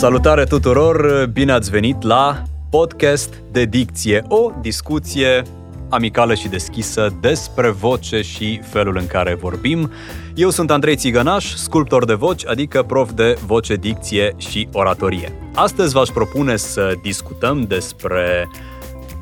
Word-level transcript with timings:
Salutare 0.00 0.44
tuturor, 0.44 1.26
bine 1.32 1.52
ați 1.52 1.70
venit 1.70 2.02
la 2.02 2.42
podcast 2.70 3.34
de 3.50 3.64
dicție, 3.64 4.24
o 4.28 4.50
discuție 4.60 5.42
amicală 5.88 6.34
și 6.34 6.48
deschisă 6.48 7.16
despre 7.20 7.68
voce 7.68 8.22
și 8.22 8.60
felul 8.62 8.96
în 8.96 9.06
care 9.06 9.34
vorbim. 9.34 9.90
Eu 10.34 10.50
sunt 10.50 10.70
Andrei 10.70 10.96
Țigănaș, 10.96 11.54
sculptor 11.54 12.04
de 12.04 12.14
voci, 12.14 12.46
adică 12.46 12.82
prof 12.82 13.10
de 13.12 13.38
voce, 13.46 13.74
dicție 13.74 14.34
și 14.36 14.68
oratorie. 14.72 15.32
Astăzi 15.54 15.92
v-aș 15.92 16.08
propune 16.08 16.56
să 16.56 16.92
discutăm 17.02 17.62
despre 17.62 18.48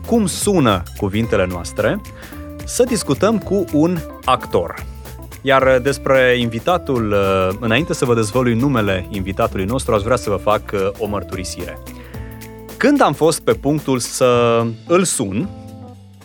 cum 0.06 0.26
sună 0.26 0.82
cuvintele 0.96 1.46
noastre, 1.50 2.00
să 2.64 2.82
discutăm 2.82 3.38
cu 3.38 3.64
un 3.72 3.98
actor. 4.24 4.74
Iar 5.42 5.78
despre 5.82 6.36
invitatul, 6.38 7.14
înainte 7.60 7.94
să 7.94 8.04
vă 8.04 8.14
dezvălui 8.14 8.54
numele 8.54 9.06
invitatului 9.10 9.64
nostru, 9.64 9.94
aș 9.94 10.02
vrea 10.02 10.16
să 10.16 10.30
vă 10.30 10.36
fac 10.36 10.62
o 10.98 11.06
mărturisire. 11.06 11.78
Când 12.76 13.02
am 13.02 13.12
fost 13.12 13.40
pe 13.40 13.52
punctul 13.52 13.98
să 13.98 14.62
îl 14.86 15.04
sun, 15.04 15.48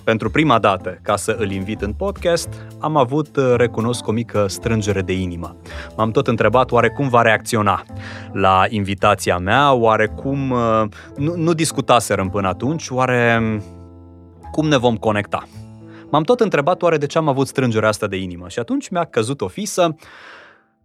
pentru 0.03 0.29
prima 0.29 0.59
dată, 0.59 0.99
ca 1.01 1.15
să 1.15 1.35
îl 1.39 1.51
invit 1.51 1.81
în 1.81 1.93
podcast, 1.93 2.49
am 2.79 2.97
avut, 2.97 3.37
recunosc, 3.55 4.07
o 4.07 4.11
mică 4.11 4.45
strângere 4.47 5.01
de 5.01 5.13
inimă. 5.13 5.55
M-am 5.97 6.11
tot 6.11 6.27
întrebat 6.27 6.71
oare 6.71 6.89
cum 6.89 7.09
va 7.09 7.21
reacționa 7.21 7.83
la 8.31 8.65
invitația 8.69 9.37
mea, 9.37 9.73
oare 9.73 10.07
cum... 10.07 10.55
Nu, 11.15 11.35
nu 11.35 11.53
discutaserăm 11.53 12.29
până 12.29 12.47
atunci, 12.47 12.89
oare 12.89 13.41
cum 14.51 14.67
ne 14.67 14.77
vom 14.77 14.95
conecta. 14.95 15.43
M-am 16.13 16.23
tot 16.23 16.39
întrebat 16.39 16.81
oare 16.81 16.97
de 16.97 17.05
ce 17.05 17.17
am 17.17 17.27
avut 17.27 17.47
strângerea 17.47 17.89
asta 17.89 18.07
de 18.07 18.15
inimă 18.15 18.47
și 18.47 18.59
atunci 18.59 18.89
mi-a 18.89 19.03
căzut 19.03 19.41
o 19.41 19.47
fisă 19.47 19.95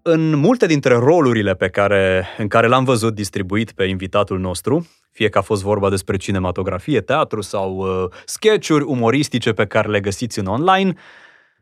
în 0.02 0.36
multe 0.36 0.66
dintre 0.66 0.94
rolurile 0.94 1.54
pe 1.54 1.68
care, 1.68 2.26
în 2.38 2.48
care 2.48 2.66
l-am 2.66 2.84
văzut 2.84 3.14
distribuit 3.14 3.72
pe 3.72 3.84
invitatul 3.84 4.38
nostru, 4.38 4.88
fie 5.10 5.28
că 5.28 5.38
a 5.38 5.40
fost 5.40 5.62
vorba 5.62 5.90
despre 5.90 6.16
cinematografie, 6.16 7.00
teatru 7.00 7.40
sau 7.40 7.76
uh, 7.76 8.10
sketch-uri 8.24 8.84
umoristice 8.84 9.52
pe 9.52 9.66
care 9.66 9.88
le 9.88 10.00
găsiți 10.00 10.38
în 10.38 10.46
online, 10.46 10.92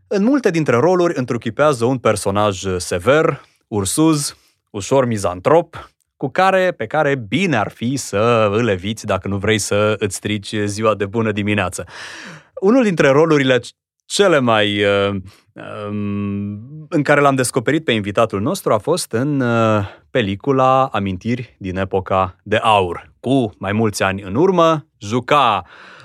în 0.07 0.25
multe 0.25 0.51
dintre 0.51 0.77
roluri 0.77 1.19
întruchipează 1.19 1.85
un 1.85 1.99
personaj 1.99 2.63
sever, 2.77 3.41
ursuz, 3.69 4.37
ușor 4.71 5.07
mizantrop, 5.07 5.91
cu 6.17 6.29
care, 6.29 6.73
pe 6.73 6.87
care 6.87 7.15
bine 7.15 7.57
ar 7.57 7.71
fi 7.71 7.97
să 7.97 8.49
îl 8.53 8.69
eviți 8.69 9.07
dacă 9.07 9.29
nu 9.29 9.37
vrei 9.37 9.59
să 9.59 9.97
îți 9.99 10.17
strici 10.17 10.55
ziua 10.65 10.95
de 10.95 11.07
bună 11.07 11.33
dimineață. 11.33 11.85
Unul 12.61 12.83
dintre 12.83 13.09
rolurile 13.09 13.61
cele 14.07 14.39
mai 14.39 14.85
uh, 14.85 15.15
um, 15.89 16.87
în 16.89 17.03
care 17.03 17.21
l-am 17.21 17.35
descoperit 17.35 17.85
pe 17.85 17.93
invitatul 17.93 18.41
nostru 18.41 18.73
a 18.73 18.79
fost 18.79 19.13
în 19.13 19.41
uh, 19.41 19.85
pelicula 20.11 20.87
Amintiri 20.87 21.57
din 21.59 21.77
epoca 21.77 22.37
de 22.43 22.57
aur. 22.57 23.13
Cu 23.21 23.55
mai 23.59 23.73
mulți 23.73 24.03
ani 24.03 24.23
în 24.23 24.35
urmă, 24.35 24.87
juca 24.99 25.63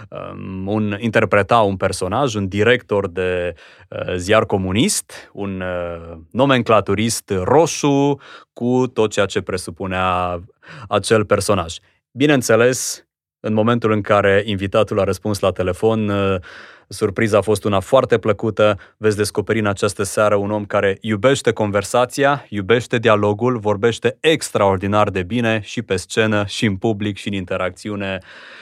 um, 0.10 0.68
un, 0.68 0.96
interpreta 1.00 1.60
un 1.60 1.78
personaj, 1.78 2.36
un 2.36 2.48
director 2.48 3.08
de 3.08 3.54
uh, 3.90 4.16
ziar 4.16 4.46
comunist, 4.46 5.30
un 5.34 5.62
uh, 5.62 6.18
nomenclaturist 6.32 7.34
roșu 7.44 8.20
cu 8.54 8.88
tot 8.88 9.12
ceea 9.12 9.26
ce 9.26 9.42
presupunea 9.42 10.40
acel 10.88 11.26
personaj. 11.26 11.76
Bineînțeles, 12.12 13.06
în 13.42 13.54
momentul 13.54 13.92
în 13.92 14.02
care 14.02 14.44
invitatul 14.46 15.00
a 15.00 15.04
răspuns 15.04 15.40
la 15.40 15.52
telefon, 15.52 16.10
uh, 16.10 16.36
surpriza 16.88 17.38
a 17.38 17.42
fost 17.42 17.64
una 17.64 17.80
foarte 17.80 18.18
plăcută. 18.18 18.78
Veți 18.98 19.18
descoperi 19.18 19.60
în 19.60 19.66
această 19.66 20.04
seară 20.04 20.36
un 20.36 20.52
om 20.52 20.66
care 20.66 20.98
iubește 21.02 21.52
conversația, 21.52 22.46
iubește 22.50 22.98
dialogul, 22.98 23.58
vorbește 23.58 24.18
extraordinar 24.20 25.10
de 25.10 25.24
bine 25.24 25.60
și 25.64 25.82
pe 25.82 25.96
scenă, 25.96 26.46
și 26.46 26.66
în 26.66 26.76
public, 26.76 27.18
și 27.18 27.28
în 27.28 27.34
interacțiune, 27.34 28.18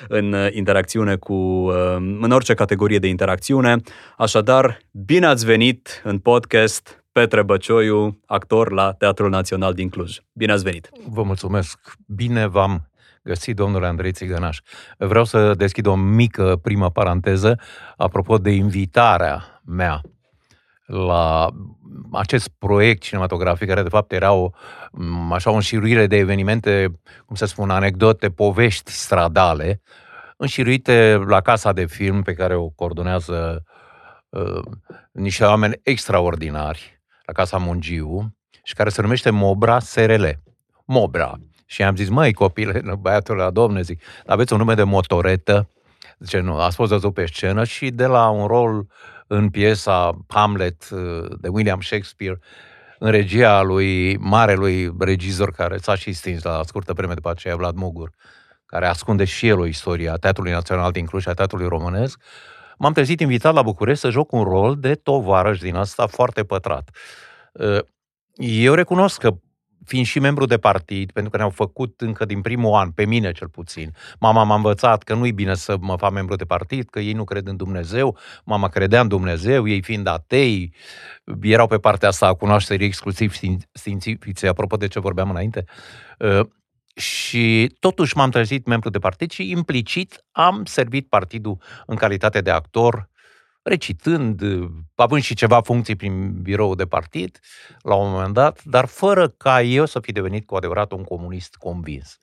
în 0.07 0.33
uh, 0.33 0.47
interacțiune 0.51 1.15
cu, 1.15 1.33
uh, 1.33 1.95
în 2.21 2.31
orice 2.31 2.53
categorie 2.53 2.99
de 2.99 3.07
interacțiune. 3.07 3.75
Așadar, 4.17 4.79
bine 4.91 5.25
ați 5.25 5.45
venit 5.45 6.01
în 6.03 6.19
podcast 6.19 7.03
Petre 7.11 7.43
Băcioiu, 7.43 8.19
actor 8.25 8.71
la 8.71 8.93
Teatrul 8.93 9.29
Național 9.29 9.73
din 9.73 9.89
Cluj. 9.89 10.17
Bine 10.33 10.51
ați 10.51 10.63
venit! 10.63 10.89
Vă 11.09 11.23
mulțumesc! 11.23 11.79
Bine 12.07 12.47
v-am 12.47 12.89
găsit, 13.29 13.55
domnule 13.55 13.87
Andrei 13.87 14.11
Țigănaș. 14.11 14.59
Vreau 14.97 15.23
să 15.23 15.53
deschid 15.53 15.85
o 15.85 15.95
mică 15.95 16.55
primă 16.61 16.89
paranteză 16.89 17.59
apropo 17.97 18.37
de 18.37 18.51
invitarea 18.51 19.61
mea 19.65 20.01
la 20.85 21.49
acest 22.11 22.49
proiect 22.57 23.01
cinematografic, 23.01 23.67
care 23.67 23.83
de 23.83 23.89
fapt 23.89 24.11
era 24.11 24.31
o, 24.31 24.49
așa 25.31 25.51
o 25.51 25.53
înșiruire 25.53 26.07
de 26.07 26.17
evenimente, 26.17 26.99
cum 27.25 27.35
să 27.35 27.45
spun, 27.45 27.69
anecdote, 27.69 28.29
povești 28.29 28.91
stradale, 28.91 29.81
înșiruite 30.37 31.23
la 31.27 31.41
casa 31.41 31.73
de 31.73 31.85
film 31.85 32.21
pe 32.21 32.33
care 32.33 32.55
o 32.55 32.69
coordonează 32.69 33.63
uh, 34.29 34.61
niște 35.11 35.43
oameni 35.43 35.79
extraordinari, 35.83 37.01
la 37.25 37.33
Casa 37.33 37.57
Mungiu, 37.57 38.35
și 38.63 38.73
care 38.73 38.89
se 38.89 39.01
numește 39.01 39.29
Mobra 39.29 39.79
SRL. 39.79 40.25
Mobra, 40.85 41.39
și 41.71 41.83
am 41.83 41.95
zis, 41.95 42.09
măi, 42.09 42.33
copile, 42.33 42.83
băiatul 42.99 43.35
la 43.35 43.49
domne, 43.49 43.81
zic, 43.81 44.01
aveți 44.25 44.53
un 44.53 44.59
nume 44.59 44.73
de 44.73 44.83
motoretă? 44.83 45.69
Zice, 46.19 46.39
nu, 46.39 46.59
ați 46.59 46.75
fost 46.75 46.91
văzut 46.91 47.13
pe 47.13 47.25
scenă 47.25 47.63
și 47.63 47.89
de 47.89 48.05
la 48.05 48.29
un 48.29 48.47
rol 48.47 48.87
în 49.27 49.49
piesa 49.49 50.17
Hamlet 50.27 50.89
uh, 50.89 51.25
de 51.39 51.47
William 51.47 51.81
Shakespeare, 51.81 52.39
în 52.99 53.11
regia 53.11 53.61
lui 53.61 54.17
marelui 54.17 54.95
regizor 54.99 55.51
care 55.51 55.77
s-a 55.77 55.95
și 55.95 56.13
stins 56.13 56.43
la 56.43 56.61
scurtă 56.65 56.93
vreme 56.93 57.13
după 57.13 57.29
aceea, 57.29 57.55
Vlad 57.55 57.75
Mugur, 57.75 58.11
care 58.65 58.87
ascunde 58.87 59.23
și 59.23 59.47
el 59.47 59.59
o 59.59 59.65
istorie 59.65 60.09
a 60.09 60.15
Teatrului 60.15 60.51
Național 60.51 60.91
din 60.91 61.05
Cluj 61.05 61.21
și 61.21 61.29
a 61.29 61.33
Teatrului 61.33 61.67
Românesc, 61.67 62.21
m-am 62.77 62.93
trezit 62.93 63.19
invitat 63.19 63.53
la 63.53 63.61
București 63.61 64.01
să 64.01 64.09
joc 64.09 64.31
un 64.31 64.43
rol 64.43 64.75
de 64.79 64.95
tovarăș 64.95 65.59
din 65.59 65.75
asta 65.75 66.07
foarte 66.07 66.43
pătrat. 66.43 66.89
Uh, 67.51 67.79
eu 68.35 68.73
recunosc 68.73 69.19
că 69.19 69.37
fiind 69.89 70.05
și 70.05 70.19
membru 70.19 70.45
de 70.45 70.57
partid, 70.57 71.11
pentru 71.11 71.31
că 71.31 71.37
ne-au 71.37 71.49
făcut 71.49 72.01
încă 72.01 72.25
din 72.25 72.41
primul 72.41 72.73
an, 72.73 72.91
pe 72.91 73.05
mine 73.05 73.31
cel 73.31 73.49
puțin. 73.49 73.93
Mama 74.19 74.43
m-a 74.43 74.55
învățat 74.55 75.03
că 75.03 75.13
nu-i 75.13 75.31
bine 75.31 75.55
să 75.55 75.77
mă 75.79 75.95
fac 75.97 76.11
membru 76.11 76.35
de 76.35 76.45
partid, 76.45 76.89
că 76.89 76.99
ei 76.99 77.13
nu 77.13 77.23
cred 77.23 77.47
în 77.47 77.55
Dumnezeu, 77.55 78.17
mama 78.43 78.67
credea 78.67 79.01
în 79.01 79.07
Dumnezeu, 79.07 79.67
ei 79.67 79.81
fiind 79.81 80.07
atei, 80.07 80.73
erau 81.41 81.67
pe 81.67 81.77
partea 81.77 82.07
asta 82.07 82.27
a 82.27 82.33
cunoașterii 82.33 82.85
exclusiv 82.85 83.33
științifice, 83.73 84.47
apropo 84.47 84.75
de 84.75 84.87
ce 84.87 84.99
vorbeam 84.99 85.29
înainte. 85.29 85.63
Uh, 86.19 86.45
și 86.95 87.75
totuși 87.79 88.17
m-am 88.17 88.29
trezit 88.29 88.67
membru 88.67 88.89
de 88.89 88.99
partid 88.99 89.31
și 89.31 89.49
implicit 89.49 90.25
am 90.31 90.65
servit 90.65 91.07
partidul 91.07 91.57
în 91.85 91.95
calitate 91.95 92.41
de 92.41 92.49
actor 92.49 93.09
recitând, 93.69 94.41
având 94.95 95.21
și 95.21 95.35
ceva 95.35 95.61
funcții 95.61 95.95
prin 95.95 96.41
birou 96.41 96.75
de 96.75 96.85
partid 96.85 97.39
la 97.81 97.95
un 97.95 98.11
moment 98.11 98.33
dat, 98.33 98.63
dar 98.63 98.85
fără 98.85 99.27
ca 99.27 99.61
eu 99.61 99.85
să 99.85 99.99
fi 99.99 100.11
devenit 100.11 100.45
cu 100.45 100.55
adevărat 100.55 100.91
un 100.91 101.03
comunist 101.03 101.55
convins. 101.55 102.19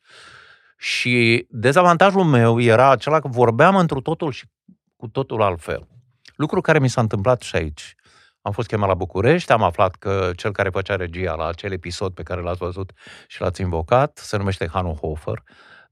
Și 0.78 1.46
dezavantajul 1.50 2.24
meu 2.24 2.60
era 2.60 2.90
acela 2.90 3.20
că 3.20 3.28
vorbeam 3.28 3.76
într 3.76 3.94
totul 3.94 4.32
și 4.32 4.44
cu 4.96 5.08
totul 5.08 5.42
altfel. 5.42 5.88
Lucru 6.36 6.60
care 6.60 6.78
mi 6.78 6.88
s-a 6.88 7.00
întâmplat 7.00 7.40
și 7.40 7.56
aici. 7.56 7.94
Am 8.42 8.52
fost 8.52 8.68
chemat 8.68 8.88
la 8.88 8.94
București, 8.94 9.52
am 9.52 9.62
aflat 9.62 9.94
că 9.94 10.30
cel 10.36 10.52
care 10.52 10.68
făcea 10.68 10.96
regia 10.96 11.34
la 11.34 11.46
acel 11.46 11.72
episod 11.72 12.14
pe 12.14 12.22
care 12.22 12.40
l-ați 12.40 12.58
văzut 12.58 12.92
și 13.26 13.40
l-ați 13.40 13.60
invocat 13.60 14.18
se 14.18 14.36
numește 14.36 14.68
Hanu 14.72 14.94
Hofer 14.94 15.42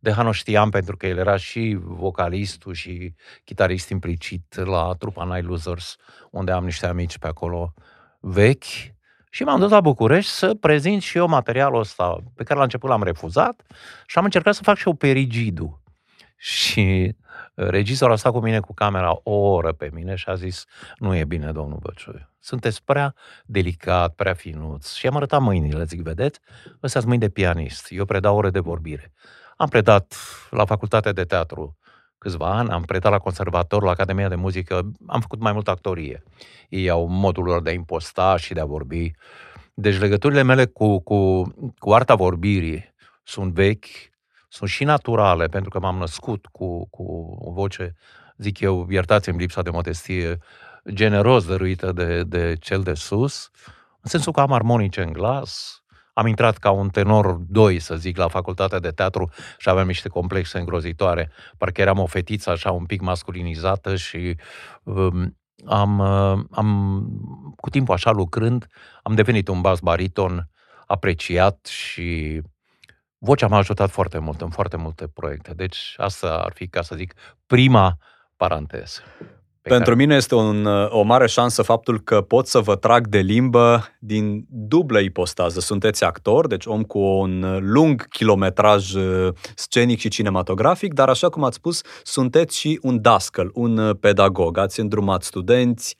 de 0.04 0.12
Hano 0.12 0.32
știam 0.32 0.70
pentru 0.70 0.96
că 0.96 1.06
el 1.06 1.18
era 1.18 1.36
și 1.36 1.78
vocalistul 1.80 2.72
și 2.74 3.14
chitarist 3.44 3.88
implicit 3.88 4.54
la 4.54 4.94
trupa 4.98 5.24
Night 5.24 5.48
Losers, 5.48 5.96
unde 6.30 6.52
am 6.52 6.64
niște 6.64 6.86
amici 6.86 7.18
pe 7.18 7.26
acolo 7.26 7.74
vechi. 8.20 8.64
Și 9.30 9.42
m-am 9.42 9.60
dus 9.60 9.70
la 9.70 9.80
București 9.80 10.30
să 10.30 10.54
prezint 10.54 11.02
și 11.02 11.16
eu 11.18 11.26
materialul 11.26 11.80
ăsta, 11.80 12.16
pe 12.34 12.42
care 12.42 12.58
la 12.58 12.64
început 12.64 12.88
l-am 12.88 13.02
refuzat 13.02 13.62
și 14.06 14.18
am 14.18 14.24
încercat 14.24 14.54
să 14.54 14.62
fac 14.62 14.76
și 14.76 14.86
eu 14.88 14.94
pe 14.94 15.10
rigidu. 15.10 15.82
Și 16.36 17.16
regizorul 17.54 18.14
a 18.14 18.16
stat 18.16 18.32
cu 18.32 18.40
mine 18.40 18.60
cu 18.60 18.74
camera 18.74 19.20
o 19.22 19.32
oră 19.32 19.72
pe 19.72 19.90
mine 19.92 20.14
și 20.14 20.28
a 20.28 20.34
zis, 20.34 20.64
nu 20.98 21.14
e 21.14 21.24
bine, 21.24 21.52
domnul 21.52 21.78
Băcioi. 21.82 22.28
Sunteți 22.40 22.84
prea 22.84 23.14
delicat, 23.44 24.14
prea 24.14 24.34
finuț. 24.34 24.92
Și 24.92 25.06
am 25.06 25.16
arătat 25.16 25.40
mâinile, 25.40 25.84
zic, 25.84 26.00
vedeți? 26.00 26.40
Ăstea 26.82 27.00
sunt 27.00 27.04
mâini 27.04 27.20
de 27.20 27.28
pianist. 27.28 27.86
Eu 27.90 28.04
predau 28.04 28.36
ore 28.36 28.50
de 28.50 28.60
vorbire. 28.60 29.12
Am 29.56 29.68
predat 29.68 30.14
la 30.50 30.64
facultatea 30.64 31.12
de 31.12 31.24
teatru 31.24 31.76
câțiva 32.18 32.56
ani, 32.56 32.70
am 32.70 32.82
predat 32.82 33.12
la 33.12 33.18
conservator, 33.18 33.82
la 33.82 33.90
Academia 33.90 34.28
de 34.28 34.34
Muzică, 34.34 34.90
am 35.06 35.20
făcut 35.20 35.40
mai 35.40 35.52
mult 35.52 35.68
actorie. 35.68 36.22
Ei 36.68 36.88
au 36.88 37.06
modul 37.06 37.44
lor 37.44 37.62
de 37.62 37.70
a 37.70 37.72
imposta 37.72 38.36
și 38.36 38.54
de 38.54 38.60
a 38.60 38.64
vorbi. 38.64 39.10
Deci 39.74 39.98
legăturile 39.98 40.42
mele 40.42 40.66
cu, 40.66 40.98
cu, 40.98 41.42
cu 41.78 41.92
arta 41.92 42.14
vorbirii 42.14 42.94
sunt 43.22 43.52
vechi, 43.52 43.86
sunt 44.48 44.70
și 44.70 44.84
naturale, 44.84 45.46
pentru 45.46 45.70
că 45.70 45.78
m-am 45.78 45.96
născut 45.96 46.46
cu, 46.46 46.88
cu 46.88 47.36
o 47.40 47.50
voce, 47.52 47.94
zic 48.36 48.60
eu, 48.60 48.86
iertați-mi 48.90 49.38
lipsa 49.38 49.62
de 49.62 49.70
modestie, 49.70 50.38
generos 50.90 51.46
dăruită 51.46 51.92
de, 51.92 52.22
de 52.22 52.56
cel 52.60 52.82
de 52.82 52.94
sus, 52.94 53.50
în 54.00 54.10
sensul 54.10 54.32
că 54.32 54.40
am 54.40 54.52
armonice 54.52 55.02
în 55.02 55.12
glas, 55.12 55.82
Am 56.14 56.26
intrat 56.26 56.58
ca 56.58 56.70
un 56.70 56.88
tenor 56.88 57.36
2, 57.48 57.78
să 57.78 57.96
zic, 57.96 58.16
la 58.16 58.28
facultatea 58.28 58.78
de 58.78 58.90
teatru 58.90 59.30
și 59.58 59.68
aveam 59.68 59.86
niște 59.86 60.08
complexe 60.08 60.58
îngrozitoare. 60.58 61.30
Parcă 61.58 61.80
eram 61.80 61.98
o 61.98 62.06
fetiță 62.06 62.50
așa 62.50 62.70
un 62.70 62.84
pic 62.84 63.00
masculinizată 63.00 63.96
și 63.96 64.36
um, 64.82 65.38
am, 65.66 65.98
uh, 65.98 66.44
am, 66.50 67.00
cu 67.56 67.70
timpul 67.70 67.94
așa 67.94 68.10
lucrând, 68.10 68.66
am 69.02 69.14
devenit 69.14 69.48
un 69.48 69.60
bas 69.60 69.80
bariton 69.80 70.48
apreciat 70.86 71.66
și 71.66 72.40
vocea 73.18 73.46
m-a 73.46 73.56
ajutat 73.56 73.90
foarte 73.90 74.18
mult 74.18 74.40
în 74.40 74.50
foarte 74.50 74.76
multe 74.76 75.08
proiecte. 75.08 75.54
Deci 75.54 75.94
asta 75.96 76.42
ar 76.44 76.52
fi, 76.52 76.68
ca 76.68 76.82
să 76.82 76.94
zic, 76.94 77.14
prima 77.46 77.96
paranteză. 78.36 79.00
Pentru 79.68 79.92
care... 79.92 79.96
mine 79.96 80.14
este 80.14 80.34
un, 80.34 80.66
o 80.88 81.02
mare 81.02 81.26
șansă 81.26 81.62
faptul 81.62 82.00
că 82.00 82.20
pot 82.20 82.46
să 82.46 82.58
vă 82.58 82.76
trag 82.76 83.06
de 83.06 83.18
limbă 83.18 83.88
din 83.98 84.46
dublă 84.48 84.98
ipostază. 84.98 85.60
Sunteți 85.60 86.04
actor, 86.04 86.46
deci 86.46 86.66
om 86.66 86.82
cu 86.82 86.98
un 86.98 87.58
lung 87.60 88.08
kilometraj 88.08 88.94
uh, 88.94 89.28
scenic 89.54 89.98
și 89.98 90.08
cinematografic, 90.08 90.92
dar 90.92 91.08
așa 91.08 91.28
cum 91.28 91.44
ați 91.44 91.56
spus, 91.56 91.80
sunteți 92.02 92.58
și 92.58 92.78
un 92.82 93.00
dascăl, 93.00 93.50
un 93.54 93.78
uh, 93.78 93.96
pedagog. 94.00 94.58
Ați 94.58 94.80
îndrumat 94.80 95.22
studenți, 95.22 95.96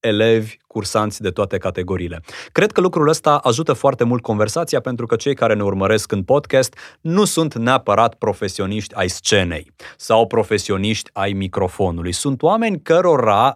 elevi, 0.00 0.56
cursanți 0.74 1.20
de 1.20 1.30
toate 1.30 1.58
categoriile. 1.58 2.20
Cred 2.52 2.72
că 2.72 2.80
lucrul 2.80 3.08
ăsta 3.08 3.36
ajută 3.36 3.72
foarte 3.72 4.04
mult 4.04 4.22
conversația 4.22 4.80
pentru 4.80 5.06
că 5.06 5.16
cei 5.16 5.34
care 5.34 5.54
ne 5.54 5.62
urmăresc 5.62 6.12
în 6.12 6.22
podcast 6.22 6.76
nu 7.00 7.24
sunt 7.24 7.54
neapărat 7.54 8.14
profesioniști 8.14 8.94
ai 8.94 9.08
scenei 9.08 9.72
sau 9.96 10.26
profesioniști 10.26 11.10
ai 11.12 11.32
microfonului. 11.32 12.12
Sunt 12.12 12.42
oameni 12.42 12.82
cărora 12.82 13.54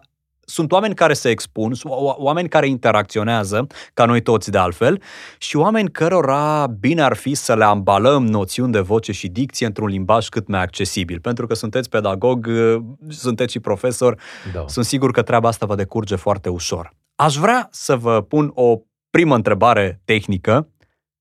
sunt 0.49 0.71
oameni 0.71 0.95
care 0.95 1.13
se 1.13 1.29
expun, 1.29 1.73
oameni 2.17 2.49
care 2.49 2.67
interacționează, 2.67 3.67
ca 3.93 4.05
noi 4.05 4.21
toți 4.21 4.51
de 4.51 4.57
altfel, 4.57 5.01
și 5.37 5.55
oameni 5.55 5.91
cărora 5.91 6.67
bine 6.79 7.01
ar 7.01 7.15
fi 7.15 7.33
să 7.33 7.55
le 7.55 7.63
ambalăm 7.63 8.25
noțiuni 8.25 8.71
de 8.71 8.79
voce 8.79 9.11
și 9.11 9.27
dicție 9.27 9.65
într-un 9.65 9.87
limbaj 9.87 10.27
cât 10.27 10.47
mai 10.47 10.61
accesibil. 10.61 11.19
Pentru 11.19 11.47
că 11.47 11.53
sunteți 11.53 11.89
pedagog, 11.89 12.49
sunteți 13.07 13.51
și 13.51 13.59
profesor, 13.59 14.19
da. 14.53 14.63
sunt 14.67 14.85
sigur 14.85 15.11
că 15.11 15.21
treaba 15.21 15.47
asta 15.47 15.65
vă 15.65 15.75
decurge 15.75 16.15
foarte 16.15 16.49
ușor. 16.49 16.98
Aș 17.21 17.35
vrea 17.35 17.67
să 17.71 17.95
vă 17.95 18.21
pun 18.21 18.51
o 18.53 18.77
primă 19.09 19.35
întrebare 19.35 20.01
tehnică 20.05 20.69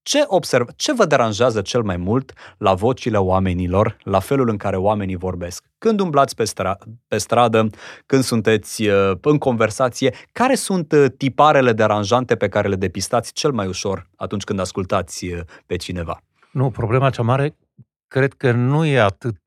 ce, 0.03 0.25
observ, 0.27 0.69
ce 0.77 0.93
vă 0.93 1.05
deranjează 1.05 1.61
cel 1.61 1.83
mai 1.83 1.97
mult 1.97 2.33
la 2.59 2.75
vocile 2.75 3.17
oamenilor, 3.17 3.97
la 4.03 4.19
felul 4.19 4.49
în 4.49 4.56
care 4.56 4.77
oamenii 4.77 5.17
vorbesc? 5.17 5.65
Când 5.79 6.00
umblați 6.00 6.35
pe, 6.35 6.45
stra- 6.45 6.79
pe 7.09 7.19
stradă, 7.19 7.69
când 8.06 8.23
sunteți 8.23 8.87
uh, 8.87 9.12
în 9.21 9.39
conversație, 9.39 10.15
care 10.33 10.55
sunt 10.55 10.93
uh, 10.93 11.06
tiparele 11.17 11.73
deranjante 11.73 12.37
pe 12.37 12.49
care 12.49 12.69
le 12.69 12.77
depistați 12.77 13.33
cel 13.33 13.53
mai 13.53 13.67
ușor 13.67 14.09
atunci 14.17 14.44
când 14.44 14.61
ascultați 14.61 15.27
uh, 15.27 15.41
pe 15.67 15.77
cineva? 15.77 16.21
Nu, 16.53 16.71
problema 16.71 17.11
cea 17.11 17.23
mare 17.23 17.56
cred 18.09 18.33
că 18.33 18.53
nu 18.53 18.85
e 18.85 19.01
atât 19.01 19.39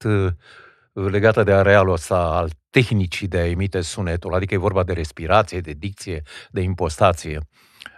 legată 0.94 1.44
de 1.44 1.52
arealul 1.52 1.94
ăsta 1.94 2.16
al 2.16 2.50
tehnicii 2.72 3.28
de 3.28 3.38
a 3.38 3.48
emite 3.48 3.82
sunetul, 3.82 4.34
adică 4.34 4.54
e 4.54 4.58
vorba 4.58 4.84
de 4.84 4.94
respirație, 4.94 5.60
de 5.60 5.72
dicție, 5.72 6.22
de 6.50 6.62
impostație. 6.62 7.40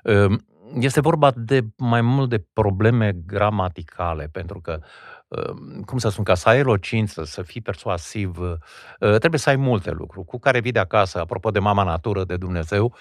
Um, 0.03 0.45
este 0.79 1.01
vorba 1.01 1.31
de 1.35 1.61
mai 1.77 2.01
mult 2.01 2.29
de 2.29 2.45
probleme 2.53 3.11
gramaticale, 3.25 4.29
pentru 4.31 4.61
că, 4.61 4.79
uh, 5.27 5.53
cum 5.85 5.97
să 5.97 6.09
spun, 6.09 6.23
ca 6.23 6.35
să 6.35 6.49
ai 6.49 6.57
elocință, 6.57 7.23
să 7.23 7.41
fii 7.41 7.61
persuasiv, 7.61 8.39
uh, 8.39 9.17
trebuie 9.17 9.39
să 9.39 9.49
ai 9.49 9.55
multe 9.55 9.91
lucruri 9.91 10.25
cu 10.25 10.39
care 10.39 10.59
vii 10.59 10.71
de 10.71 10.79
acasă, 10.79 11.19
apropo 11.19 11.51
de 11.51 11.59
mama 11.59 11.83
natură, 11.83 12.23
de 12.23 12.37
Dumnezeu, 12.37 12.95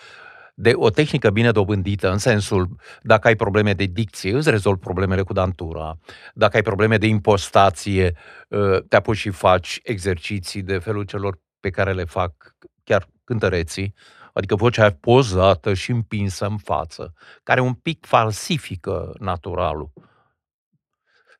de 0.54 0.72
o 0.74 0.90
tehnică 0.90 1.30
bine 1.30 1.50
dobândită, 1.50 2.10
în 2.10 2.18
sensul, 2.18 2.76
dacă 3.02 3.28
ai 3.28 3.36
probleme 3.36 3.72
de 3.72 3.84
dicție, 3.84 4.36
îți 4.36 4.50
rezolvi 4.50 4.80
problemele 4.80 5.22
cu 5.22 5.32
dantura, 5.32 5.98
dacă 6.34 6.56
ai 6.56 6.62
probleme 6.62 6.96
de 6.96 7.06
impostație, 7.06 8.16
uh, 8.48 8.82
te 8.88 8.96
apuci 8.96 9.16
și 9.16 9.30
faci 9.30 9.80
exerciții 9.82 10.62
de 10.62 10.78
felul 10.78 11.04
celor 11.04 11.40
pe 11.62 11.70
care 11.70 11.92
le 11.92 12.04
fac 12.04 12.56
chiar 12.84 13.06
cântăreții, 13.24 13.94
adică 14.32 14.54
vocea 14.54 14.90
pozată 14.90 15.74
și 15.74 15.90
împinsă 15.90 16.46
în 16.46 16.56
față, 16.56 17.12
care 17.42 17.60
un 17.60 17.74
pic 17.74 18.06
falsifică 18.06 19.14
naturalul. 19.18 19.92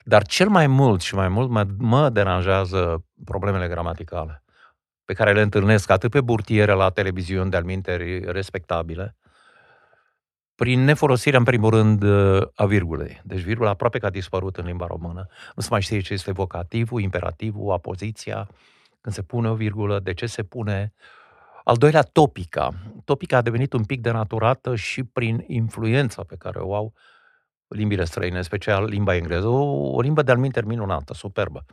Dar 0.04 0.26
cel 0.26 0.48
mai 0.48 0.66
mult 0.66 1.00
și 1.00 1.14
mai 1.14 1.28
mult 1.28 1.50
mă, 1.50 1.66
mă 1.78 2.08
deranjează 2.08 3.04
problemele 3.24 3.68
gramaticale, 3.68 4.42
pe 5.04 5.12
care 5.12 5.32
le 5.32 5.40
întâlnesc 5.40 5.90
atât 5.90 6.10
pe 6.10 6.20
burtiere 6.20 6.72
la 6.72 6.90
televiziuni 6.90 7.50
de 7.50 7.56
alminteri 7.56 8.32
respectabile, 8.32 9.16
prin 10.54 10.84
nefolosirea, 10.84 11.38
în 11.38 11.44
primul 11.44 11.70
rând, 11.70 12.04
a 12.54 12.66
virgulei. 12.66 13.20
Deci 13.24 13.40
virgula 13.40 13.70
aproape 13.70 13.98
că 13.98 14.06
a 14.06 14.10
dispărut 14.10 14.56
în 14.56 14.64
limba 14.64 14.86
română. 14.86 15.26
Nu 15.54 15.62
se 15.62 15.68
mai 15.70 15.80
știe 15.80 16.00
ce 16.00 16.12
este 16.12 16.32
vocativul, 16.32 17.00
imperativul, 17.00 17.72
apoziția, 17.72 18.48
când 19.02 19.14
se 19.14 19.22
pune 19.22 19.48
o 19.48 19.54
virgulă, 19.54 20.00
de 20.00 20.14
ce 20.14 20.26
se 20.26 20.42
pune 20.42 20.92
uh, 20.96 21.20
al 21.64 21.76
doilea, 21.76 22.02
topica. 22.02 22.72
Topica 23.04 23.36
a 23.36 23.42
devenit 23.42 23.72
un 23.72 23.84
pic 23.84 24.00
denaturată 24.00 24.74
și 24.74 25.04
prin 25.04 25.44
influența 25.46 26.22
pe 26.22 26.36
care 26.36 26.58
o 26.58 26.74
au 26.74 26.92
limbile 27.66 28.04
străine, 28.04 28.36
în 28.36 28.42
special 28.42 28.84
limba 28.84 29.14
engleză. 29.14 29.46
O, 29.46 29.90
o 29.94 30.00
limbă 30.00 30.22
de-al 30.22 30.38
minunată, 30.64 31.14
superbă. 31.14 31.64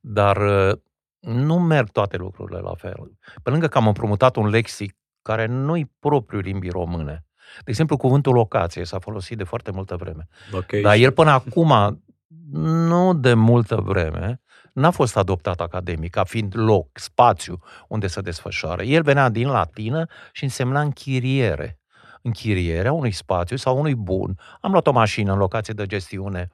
Dar 0.00 0.36
uh, 0.36 0.78
nu 1.20 1.58
merg 1.58 1.90
toate 1.90 2.16
lucrurile 2.16 2.58
la 2.58 2.74
fel. 2.74 3.18
Pe 3.42 3.50
lângă 3.50 3.66
că 3.66 3.78
am 3.78 3.86
împrumutat 3.86 4.36
un 4.36 4.48
lexic 4.48 4.96
care 5.22 5.46
nu-i 5.46 5.92
propriu 5.98 6.38
limbii 6.38 6.70
române. 6.70 7.24
De 7.56 7.70
exemplu, 7.70 7.96
cuvântul 7.96 8.32
locație 8.32 8.84
s-a 8.84 8.98
folosit 8.98 9.36
de 9.36 9.44
foarte 9.44 9.70
multă 9.70 9.96
vreme. 9.96 10.28
Okay. 10.52 10.80
Dar 10.80 10.94
el 10.96 11.12
până 11.12 11.30
acum, 11.30 12.02
nu 12.50 13.14
de 13.14 13.34
multă 13.34 13.76
vreme, 13.76 14.40
n-a 14.72 14.90
fost 14.90 15.16
adoptat 15.16 15.60
academic 15.60 16.10
ca 16.10 16.24
fiind 16.24 16.52
loc, 16.56 16.98
spațiu 16.98 17.60
unde 17.88 18.06
să 18.06 18.20
desfășoare. 18.20 18.86
El 18.86 19.02
venea 19.02 19.28
din 19.28 19.48
latină 19.48 20.06
și 20.32 20.42
însemna 20.42 20.80
închiriere. 20.80 21.76
Închirierea 22.22 22.92
unui 22.92 23.10
spațiu 23.10 23.56
sau 23.56 23.78
unui 23.78 23.94
bun. 23.94 24.38
Am 24.60 24.70
luat 24.70 24.86
o 24.86 24.92
mașină 24.92 25.32
în 25.32 25.38
locație 25.38 25.74
de 25.74 25.86
gestiune. 25.86 26.48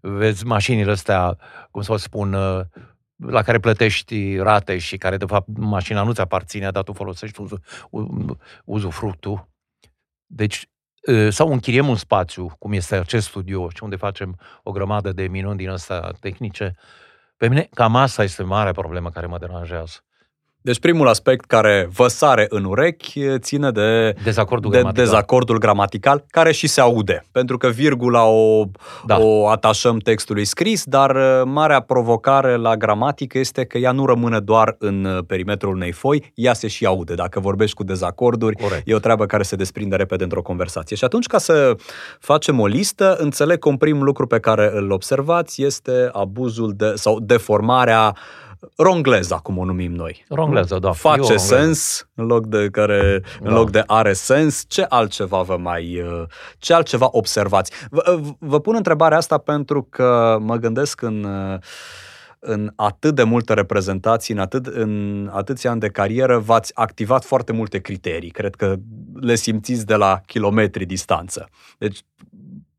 Vezi 0.00 0.46
mașinile 0.46 0.90
astea, 0.90 1.38
cum 1.70 1.82
să 1.82 1.92
o 1.92 1.96
spun, 1.96 2.32
uh, 2.32 2.60
la 3.16 3.42
care 3.42 3.58
plătești 3.58 4.36
rate 4.36 4.78
și 4.78 4.96
care, 4.96 5.16
de 5.16 5.24
fapt, 5.24 5.48
mașina 5.56 6.02
nu 6.02 6.12
ți 6.12 6.20
aparține, 6.20 6.70
dar 6.70 6.82
tu 6.82 6.92
folosești 6.92 7.40
uzul, 8.64 8.90
fructul. 8.90 9.48
Deci, 10.26 10.66
uh, 11.12 11.28
sau 11.30 11.52
închiriem 11.52 11.88
un 11.88 11.96
spațiu, 11.96 12.56
cum 12.58 12.72
este 12.72 12.96
acest 12.96 13.26
studio 13.26 13.68
și 13.68 13.82
unde 13.82 13.96
facem 13.96 14.38
o 14.62 14.70
grămadă 14.70 15.12
de 15.12 15.26
minuni 15.26 15.58
din 15.58 15.68
astea 15.68 16.00
tehnice, 16.20 16.76
pe 17.36 17.48
mine 17.48 17.68
cam 17.74 17.96
asta 17.96 18.22
este 18.22 18.42
mare 18.42 18.72
problemă 18.72 19.10
care 19.10 19.26
mă 19.26 19.38
deranjează. 19.38 19.98
Deci 20.66 20.78
primul 20.78 21.08
aspect 21.08 21.44
care 21.44 21.88
vă 21.92 22.08
sare 22.08 22.46
în 22.48 22.64
urechi 22.64 23.38
ține 23.38 23.70
de 23.70 24.14
dezacordul, 24.22 24.70
de 24.70 24.76
gramatical. 24.76 25.04
dezacordul 25.04 25.58
gramatical, 25.58 26.24
care 26.30 26.52
și 26.52 26.66
se 26.66 26.80
aude. 26.80 27.26
Pentru 27.32 27.56
că 27.56 27.68
virgula 27.68 28.24
o, 28.24 28.64
da. 29.06 29.18
o 29.18 29.48
atașăm 29.48 29.98
textului 29.98 30.44
scris, 30.44 30.84
dar 30.84 31.16
uh, 31.16 31.42
marea 31.44 31.80
provocare 31.80 32.56
la 32.56 32.76
gramatică 32.76 33.38
este 33.38 33.64
că 33.64 33.78
ea 33.78 33.92
nu 33.92 34.06
rămâne 34.06 34.40
doar 34.40 34.76
în 34.78 35.04
uh, 35.04 35.24
perimetrul 35.26 35.74
unei 35.74 35.92
foi, 35.92 36.32
ea 36.34 36.52
se 36.52 36.66
și 36.66 36.86
aude. 36.86 37.14
Dacă 37.14 37.40
vorbești 37.40 37.76
cu 37.76 37.84
dezacorduri, 37.84 38.56
Corect. 38.56 38.82
e 38.88 38.94
o 38.94 38.98
treabă 38.98 39.26
care 39.26 39.42
se 39.42 39.56
desprinde 39.56 39.96
repede 39.96 40.22
într-o 40.22 40.42
conversație. 40.42 40.96
Și 40.96 41.04
atunci, 41.04 41.26
ca 41.26 41.38
să 41.38 41.74
facem 42.20 42.60
o 42.60 42.66
listă, 42.66 43.16
înțeleg 43.18 43.58
că 43.58 43.68
un 43.68 43.76
prim 43.76 44.02
lucru 44.02 44.26
pe 44.26 44.40
care 44.40 44.70
îl 44.74 44.90
observați 44.90 45.62
este 45.62 46.08
abuzul 46.12 46.72
de, 46.76 46.92
sau 46.94 47.20
deformarea 47.20 48.14
rongleza, 48.76 49.36
cum 49.36 49.58
o 49.58 49.64
numim 49.64 49.92
noi. 49.92 50.24
Rongleza, 50.28 50.78
da. 50.78 50.92
Face 50.92 51.36
sens 51.36 52.08
în 52.14 52.26
loc 52.26 52.46
de 52.46 52.68
care, 52.72 53.22
da. 53.40 53.48
în 53.48 53.54
loc 53.54 53.70
de 53.70 53.82
are 53.86 54.12
sens. 54.12 54.64
Ce 54.68 54.86
altceva 54.88 55.42
vă 55.42 55.56
mai, 55.56 56.00
uh, 56.00 56.22
ce 56.58 56.74
altceva 56.74 57.08
observați? 57.10 57.70
Vă, 57.90 58.12
uh, 58.12 58.28
vă 58.38 58.60
pun 58.60 58.74
întrebarea 58.74 59.16
asta 59.16 59.38
pentru 59.38 59.82
că 59.90 60.38
mă 60.40 60.56
gândesc 60.56 61.02
în 61.02 61.24
uh, 61.24 61.58
în 62.46 62.72
atât 62.76 63.14
de 63.14 63.22
multe 63.22 63.54
reprezentații, 63.54 64.34
în, 64.34 64.40
atât, 64.40 64.66
în 64.66 65.30
atâția 65.32 65.70
ani 65.70 65.80
de 65.80 65.88
carieră, 65.88 66.38
v-ați 66.38 66.72
activat 66.74 67.24
foarte 67.24 67.52
multe 67.52 67.78
criterii. 67.78 68.30
Cred 68.30 68.54
că 68.54 68.74
le 69.20 69.34
simțiți 69.34 69.86
de 69.86 69.94
la 69.94 70.20
kilometri 70.26 70.84
distanță. 70.84 71.48
Deci, 71.78 72.00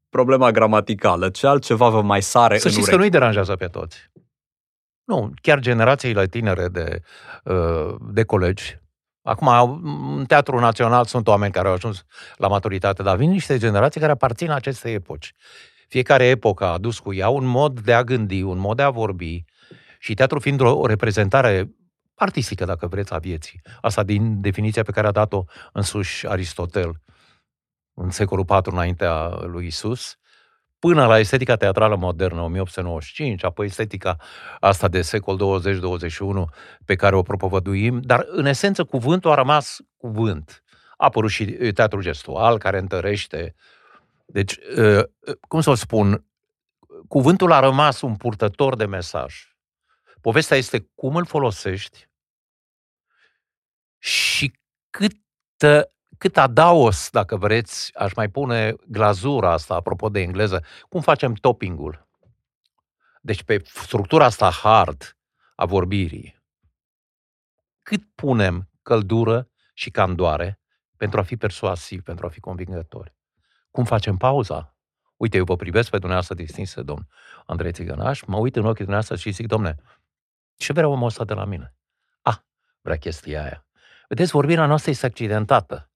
problema 0.09 0.51
gramaticală, 0.51 1.29
ce 1.29 1.47
altceva 1.47 1.89
vă 1.89 2.01
mai 2.01 2.21
sare 2.21 2.57
Să 2.57 2.65
în 2.65 2.71
știți 2.71 2.87
urechi? 2.87 2.95
că 2.95 3.01
nu-i 3.01 3.09
deranjează 3.09 3.55
pe 3.55 3.65
toți. 3.65 4.09
Nu, 5.05 5.33
chiar 5.41 5.59
generațiile 5.59 6.27
tinere 6.27 6.67
de, 6.67 7.01
uh, 7.43 7.95
de 7.99 8.23
colegi. 8.23 8.79
Acum, 9.21 9.47
în 10.17 10.25
Teatrul 10.25 10.59
Național 10.59 11.05
sunt 11.05 11.27
oameni 11.27 11.51
care 11.51 11.67
au 11.67 11.73
ajuns 11.73 12.03
la 12.35 12.47
maturitate, 12.47 13.03
dar 13.03 13.15
vin 13.15 13.29
niște 13.29 13.57
generații 13.57 13.99
care 13.99 14.11
aparțin 14.11 14.49
acestei 14.51 14.93
epoci. 14.93 15.33
Fiecare 15.87 16.25
epocă 16.25 16.63
a 16.63 16.71
adus 16.71 16.99
cu 16.99 17.13
ea 17.13 17.29
un 17.29 17.45
mod 17.45 17.79
de 17.79 17.93
a 17.93 18.03
gândi, 18.03 18.41
un 18.41 18.57
mod 18.57 18.75
de 18.75 18.83
a 18.83 18.89
vorbi 18.89 19.43
și 19.99 20.13
teatru 20.13 20.39
fiind 20.39 20.61
o 20.61 20.85
reprezentare 20.85 21.69
artistică, 22.15 22.65
dacă 22.65 22.87
vreți, 22.87 23.13
a 23.13 23.17
vieții. 23.17 23.61
Asta 23.81 24.03
din 24.03 24.41
definiția 24.41 24.83
pe 24.83 24.91
care 24.91 25.07
a 25.07 25.11
dat-o 25.11 25.43
însuși 25.73 26.27
Aristotel 26.27 27.01
în 27.93 28.09
secolul 28.09 28.45
IV 28.49 28.73
înaintea 28.73 29.27
lui 29.27 29.65
Isus. 29.65 30.17
Până 30.85 31.05
la 31.05 31.19
estetica 31.19 31.55
teatrală 31.55 31.95
modernă 31.95 32.41
1895, 32.41 33.43
apoi 33.43 33.65
estetica 33.65 34.17
asta 34.59 34.87
de 34.87 35.01
secol 35.01 35.61
20-21 36.49 36.55
pe 36.85 36.95
care 36.95 37.15
o 37.15 37.21
propovăduim, 37.21 38.01
dar 38.01 38.25
în 38.27 38.45
esență 38.45 38.83
cuvântul 38.83 39.31
a 39.31 39.35
rămas 39.35 39.77
cuvânt. 39.97 40.63
A 40.97 41.05
apărut 41.05 41.29
și 41.29 41.45
teatrul 41.45 42.01
gestual 42.01 42.57
care 42.57 42.77
întărește. 42.77 43.55
Deci, 44.25 44.59
cum 45.47 45.61
să 45.61 45.69
o 45.69 45.75
spun, 45.75 46.25
cuvântul 47.07 47.51
a 47.51 47.59
rămas 47.59 48.01
un 48.01 48.15
purtător 48.15 48.75
de 48.75 48.85
mesaj. 48.85 49.35
Povestea 50.21 50.57
este 50.57 50.89
cum 50.95 51.15
îl 51.15 51.25
folosești 51.25 52.09
și 53.97 54.53
cât 54.89 55.11
cât 56.17 56.37
adaos, 56.37 57.09
dacă 57.09 57.35
vreți, 57.35 57.97
aș 57.97 58.13
mai 58.13 58.29
pune 58.29 58.75
glazura 58.87 59.51
asta, 59.51 59.75
apropo 59.75 60.09
de 60.09 60.19
engleză, 60.19 60.63
cum 60.89 61.01
facem 61.01 61.33
toppingul? 61.33 62.07
Deci 63.21 63.43
pe 63.43 63.61
structura 63.63 64.25
asta 64.25 64.49
hard 64.49 65.17
a 65.55 65.65
vorbirii, 65.65 66.43
cât 67.81 68.03
punem 68.15 68.69
căldură 68.81 69.49
și 69.73 69.89
candoare 69.89 70.59
pentru 70.97 71.19
a 71.19 71.23
fi 71.23 71.37
persuasiv, 71.37 72.01
pentru 72.01 72.25
a 72.25 72.29
fi 72.29 72.39
convingători? 72.39 73.15
Cum 73.71 73.83
facem 73.83 74.17
pauza? 74.17 74.75
Uite, 75.17 75.37
eu 75.37 75.43
vă 75.43 75.55
privesc 75.55 75.89
pe 75.89 75.97
dumneavoastră 75.97 76.35
distinsă, 76.35 76.83
domn 76.83 77.07
Andrei 77.45 77.71
Țigănaș, 77.71 78.21
mă 78.21 78.37
uit 78.37 78.55
în 78.55 78.61
ochii 78.61 78.85
dumneavoastră 78.85 79.15
și 79.15 79.31
zic, 79.31 79.47
domne, 79.47 79.75
ce 80.55 80.73
vrea 80.73 80.87
omul 80.87 81.07
ăsta 81.07 81.23
de 81.23 81.33
la 81.33 81.45
mine? 81.45 81.75
Ah, 82.21 82.37
vrea 82.81 82.97
chestia 82.97 83.43
aia. 83.43 83.65
Vedeți, 84.07 84.31
vorbirea 84.31 84.65
noastră 84.65 84.91
este 84.91 85.05
accidentată. 85.05 85.89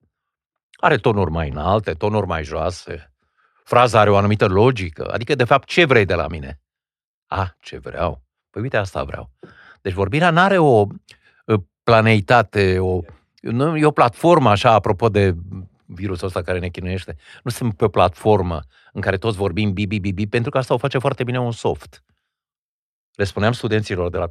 Are 0.79 0.97
tonuri 0.97 1.31
mai 1.31 1.49
înalte, 1.49 1.93
tonuri 1.93 2.27
mai 2.27 2.43
joase. 2.43 3.13
Fraza 3.63 3.99
are 3.99 4.09
o 4.09 4.17
anumită 4.17 4.47
logică. 4.47 5.09
Adică, 5.11 5.35
de 5.35 5.43
fapt, 5.43 5.67
ce 5.67 5.85
vrei 5.85 6.05
de 6.05 6.13
la 6.13 6.27
mine? 6.27 6.59
A, 7.27 7.55
ce 7.61 7.77
vreau? 7.77 8.21
Păi 8.49 8.61
uite, 8.61 8.77
asta 8.77 9.03
vreau. 9.03 9.31
Deci 9.81 9.93
vorbirea 9.93 10.29
nu 10.29 10.39
are 10.39 10.57
o 10.57 10.87
planeitate, 11.83 12.79
o, 12.79 12.99
nu, 13.41 13.77
e 13.77 13.85
o 13.85 13.91
platformă 13.91 14.49
așa, 14.49 14.71
apropo 14.71 15.09
de 15.09 15.35
virusul 15.85 16.27
ăsta 16.27 16.41
care 16.41 16.59
ne 16.59 16.67
chinuiește. 16.67 17.15
Nu 17.43 17.51
suntem 17.51 17.77
pe 17.77 17.85
o 17.85 17.87
platformă 17.87 18.59
în 18.93 19.01
care 19.01 19.17
toți 19.17 19.37
vorbim 19.37 19.73
bibi, 19.73 19.99
bibi, 19.99 20.27
pentru 20.27 20.51
că 20.51 20.57
asta 20.57 20.73
o 20.73 20.77
face 20.77 20.97
foarte 20.97 21.23
bine 21.23 21.39
un 21.39 21.51
soft. 21.51 22.03
Le 23.19 23.25
spuneam 23.25 23.51
studenților 23.51 24.09
de 24.09 24.17
la 24.17 24.27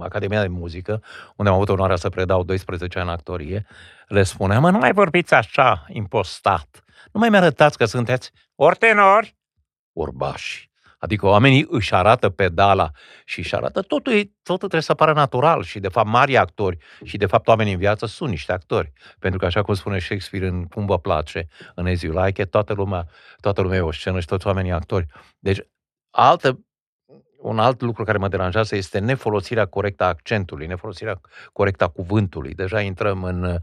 Academia 0.00 0.40
de 0.40 0.48
Muzică, 0.48 1.02
unde 1.36 1.50
am 1.50 1.56
avut 1.56 1.68
onoarea 1.68 1.96
să 1.96 2.08
predau 2.08 2.42
12 2.42 2.98
ani 2.98 3.10
actorie, 3.10 3.66
le 4.06 4.22
spuneam, 4.22 4.62
mă, 4.62 4.70
nu 4.70 4.78
mai 4.78 4.92
vorbiți 4.92 5.34
așa, 5.34 5.84
impostat. 5.88 6.84
Nu 7.12 7.20
mai 7.20 7.28
mi-arătați 7.28 7.78
că 7.78 7.84
sunteți 7.84 8.32
ori 8.54 8.76
tenori, 8.76 9.36
ori 9.92 10.12
bași. 10.12 10.70
Adică 10.98 11.26
oamenii 11.26 11.66
își 11.68 11.94
arată 11.94 12.30
pedala 12.30 12.90
și 13.24 13.38
își 13.38 13.54
arată 13.54 13.80
totul, 13.80 14.12
totul 14.42 14.56
trebuie 14.56 14.80
să 14.80 14.94
pară 14.94 15.12
natural 15.12 15.62
și 15.62 15.80
de 15.80 15.88
fapt 15.88 16.08
mari 16.08 16.36
actori 16.36 16.76
și 17.04 17.16
de 17.16 17.26
fapt 17.26 17.48
oamenii 17.48 17.72
în 17.72 17.78
viață 17.78 18.06
sunt 18.06 18.30
niște 18.30 18.52
actori. 18.52 18.92
Pentru 19.18 19.38
că 19.38 19.46
așa 19.46 19.62
cum 19.62 19.74
spune 19.74 19.98
Shakespeare 19.98 20.46
în 20.46 20.64
Cum 20.64 20.86
vă 20.86 20.98
place, 20.98 21.46
în 21.74 21.86
As 21.86 22.02
You 22.02 22.24
Like 22.24 22.42
It, 22.42 22.50
toată 22.50 22.72
lumea, 22.72 23.08
toată 23.40 23.60
lumea 23.60 23.78
e 23.78 23.80
o 23.80 23.92
scenă 23.92 24.20
și 24.20 24.26
toți 24.26 24.46
oamenii 24.46 24.72
actori. 24.72 25.06
Deci 25.38 25.60
altă 26.10 26.60
un 27.46 27.58
alt 27.58 27.80
lucru 27.80 28.04
care 28.04 28.18
mă 28.18 28.28
deranjează 28.28 28.76
este 28.76 28.98
nefolosirea 28.98 29.66
corectă 29.66 30.04
a 30.04 30.06
accentului, 30.06 30.66
nefolosirea 30.66 31.20
corectă 31.52 31.84
a 31.84 31.88
cuvântului. 31.88 32.54
Deja 32.54 32.80
intrăm 32.80 33.22
în, 33.22 33.58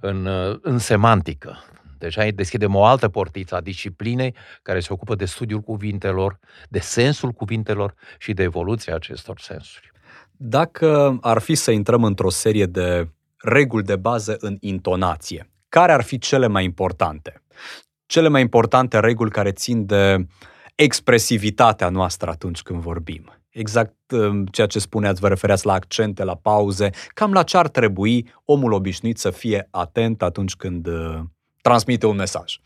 în, 0.00 0.28
în 0.62 0.78
semantică. 0.78 1.64
Deja 1.98 2.28
deschidem 2.34 2.74
o 2.74 2.84
altă 2.84 3.08
portiță 3.08 3.54
a 3.54 3.60
disciplinei 3.60 4.34
care 4.62 4.80
se 4.80 4.92
ocupă 4.92 5.14
de 5.14 5.24
studiul 5.24 5.60
cuvintelor, 5.60 6.38
de 6.68 6.78
sensul 6.78 7.30
cuvintelor 7.30 7.94
și 8.18 8.32
de 8.32 8.42
evoluția 8.42 8.94
acestor 8.94 9.40
sensuri. 9.40 9.90
Dacă 10.32 11.18
ar 11.20 11.38
fi 11.38 11.54
să 11.54 11.70
intrăm 11.70 12.04
într-o 12.04 12.30
serie 12.30 12.66
de 12.66 13.08
reguli 13.38 13.84
de 13.84 13.96
bază 13.96 14.36
în 14.40 14.56
intonație, 14.60 15.50
care 15.68 15.92
ar 15.92 16.02
fi 16.02 16.18
cele 16.18 16.46
mai 16.46 16.64
importante? 16.64 17.42
Cele 18.06 18.28
mai 18.28 18.40
importante 18.40 19.00
reguli 19.00 19.30
care 19.30 19.52
țin 19.52 19.86
de 19.86 20.14
uh, 20.18 20.24
expresivitatea 20.74 21.88
noastră 21.88 22.30
atunci 22.30 22.62
când 22.62 22.80
vorbim. 22.80 23.36
Exact 23.48 24.10
um, 24.10 24.46
ceea 24.46 24.66
ce 24.66 24.78
spuneați, 24.78 25.20
vă 25.20 25.28
refereați 25.28 25.66
la 25.66 25.72
accente, 25.72 26.24
la 26.24 26.36
pauze, 26.36 26.90
cam 27.14 27.32
la 27.32 27.42
ce 27.42 27.56
ar 27.56 27.68
trebui 27.68 28.32
omul 28.44 28.72
obișnuit 28.72 29.18
să 29.18 29.30
fie 29.30 29.68
atent 29.70 30.22
atunci 30.22 30.54
când 30.54 30.86
uh, 30.86 31.20
transmite 31.60 32.06
un 32.06 32.16
mesaj. 32.16 32.58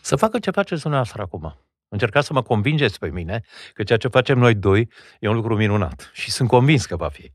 Să 0.00 0.16
facă 0.16 0.38
ce 0.38 0.50
faceți 0.50 0.80
dumneavoastră 0.80 1.22
acum. 1.22 1.56
Încercați 1.88 2.26
să 2.26 2.32
mă 2.32 2.42
convingeți 2.42 2.98
pe 2.98 3.08
mine 3.08 3.42
că 3.74 3.82
ceea 3.82 3.98
ce 3.98 4.08
facem 4.08 4.38
noi 4.38 4.54
doi 4.54 4.88
e 5.20 5.28
un 5.28 5.34
lucru 5.34 5.56
minunat 5.56 6.10
și 6.12 6.30
sunt 6.30 6.48
convins 6.48 6.86
că 6.86 6.96
va 6.96 7.08
fi. 7.08 7.32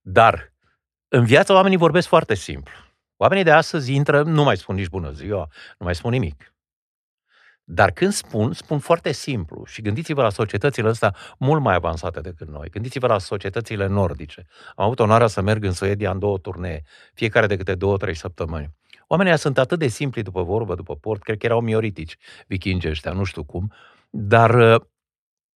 Dar 0.00 0.52
în 1.08 1.24
viață 1.24 1.52
oamenii 1.52 1.76
vorbesc 1.76 2.08
foarte 2.08 2.34
simplu. 2.34 2.74
Oamenii 3.16 3.44
de 3.44 3.50
astăzi 3.50 3.94
intră, 3.94 4.22
nu 4.22 4.42
mai 4.42 4.56
spun 4.56 4.74
nici 4.74 4.88
bună 4.88 5.10
ziua, 5.10 5.48
nu 5.78 5.84
mai 5.84 5.94
spun 5.94 6.10
nimic. 6.10 6.53
Dar 7.66 7.90
când 7.90 8.12
spun, 8.12 8.52
spun 8.52 8.78
foarte 8.78 9.12
simplu 9.12 9.64
și 9.64 9.82
gândiți-vă 9.82 10.22
la 10.22 10.30
societățile 10.30 10.88
astea 10.88 11.14
mult 11.38 11.62
mai 11.62 11.74
avansate 11.74 12.20
decât 12.20 12.48
noi. 12.48 12.68
Gândiți-vă 12.70 13.06
la 13.06 13.18
societățile 13.18 13.86
nordice. 13.86 14.46
Am 14.76 14.84
avut 14.84 14.98
onoarea 14.98 15.26
să 15.26 15.40
merg 15.40 15.64
în 15.64 15.72
Suedia 15.72 16.10
în 16.10 16.18
două 16.18 16.38
turnee, 16.38 16.82
fiecare 17.14 17.46
de 17.46 17.56
câte 17.56 17.74
două, 17.74 17.96
trei 17.96 18.14
săptămâni. 18.14 18.74
Oamenii 19.06 19.38
sunt 19.38 19.58
atât 19.58 19.78
de 19.78 19.86
simpli 19.86 20.22
după 20.22 20.42
vorbă, 20.42 20.74
după 20.74 20.96
port, 20.96 21.22
cred 21.22 21.38
că 21.38 21.46
erau 21.46 21.60
mioritici, 21.60 22.16
vikingi 22.46 22.88
ăștia, 22.88 23.12
nu 23.12 23.24
știu 23.24 23.44
cum, 23.44 23.72
dar 24.10 24.54
uh, 24.54 24.80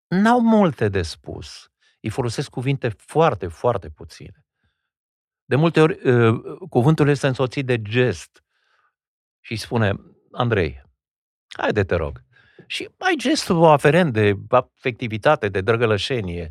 n-au 0.07 0.41
multe 0.41 0.89
de 0.89 1.03
spus. 1.03 1.71
Îi 2.01 2.11
folosesc 2.11 2.51
cuvinte 2.51 2.89
foarte, 2.89 3.47
foarte 3.47 3.89
puține. 3.89 4.45
De 5.45 5.57
multe 5.57 5.81
ori, 5.81 6.09
uh, 6.09 6.41
cuvântul 6.69 7.09
este 7.09 7.27
însoțit 7.27 7.67
de 7.67 7.83
gest 7.83 8.45
și 9.41 9.53
îi 9.53 9.59
spune, 9.59 9.95
Andrei, 10.33 10.88
Haide, 11.57 11.85
te 11.85 11.95
rog. 11.95 12.23
Și 12.67 12.89
ai 12.99 13.15
gestul 13.17 13.65
aferent 13.65 14.13
de 14.13 14.35
afectivitate, 14.49 15.49
de 15.49 15.61
drăgălășenie. 15.61 16.51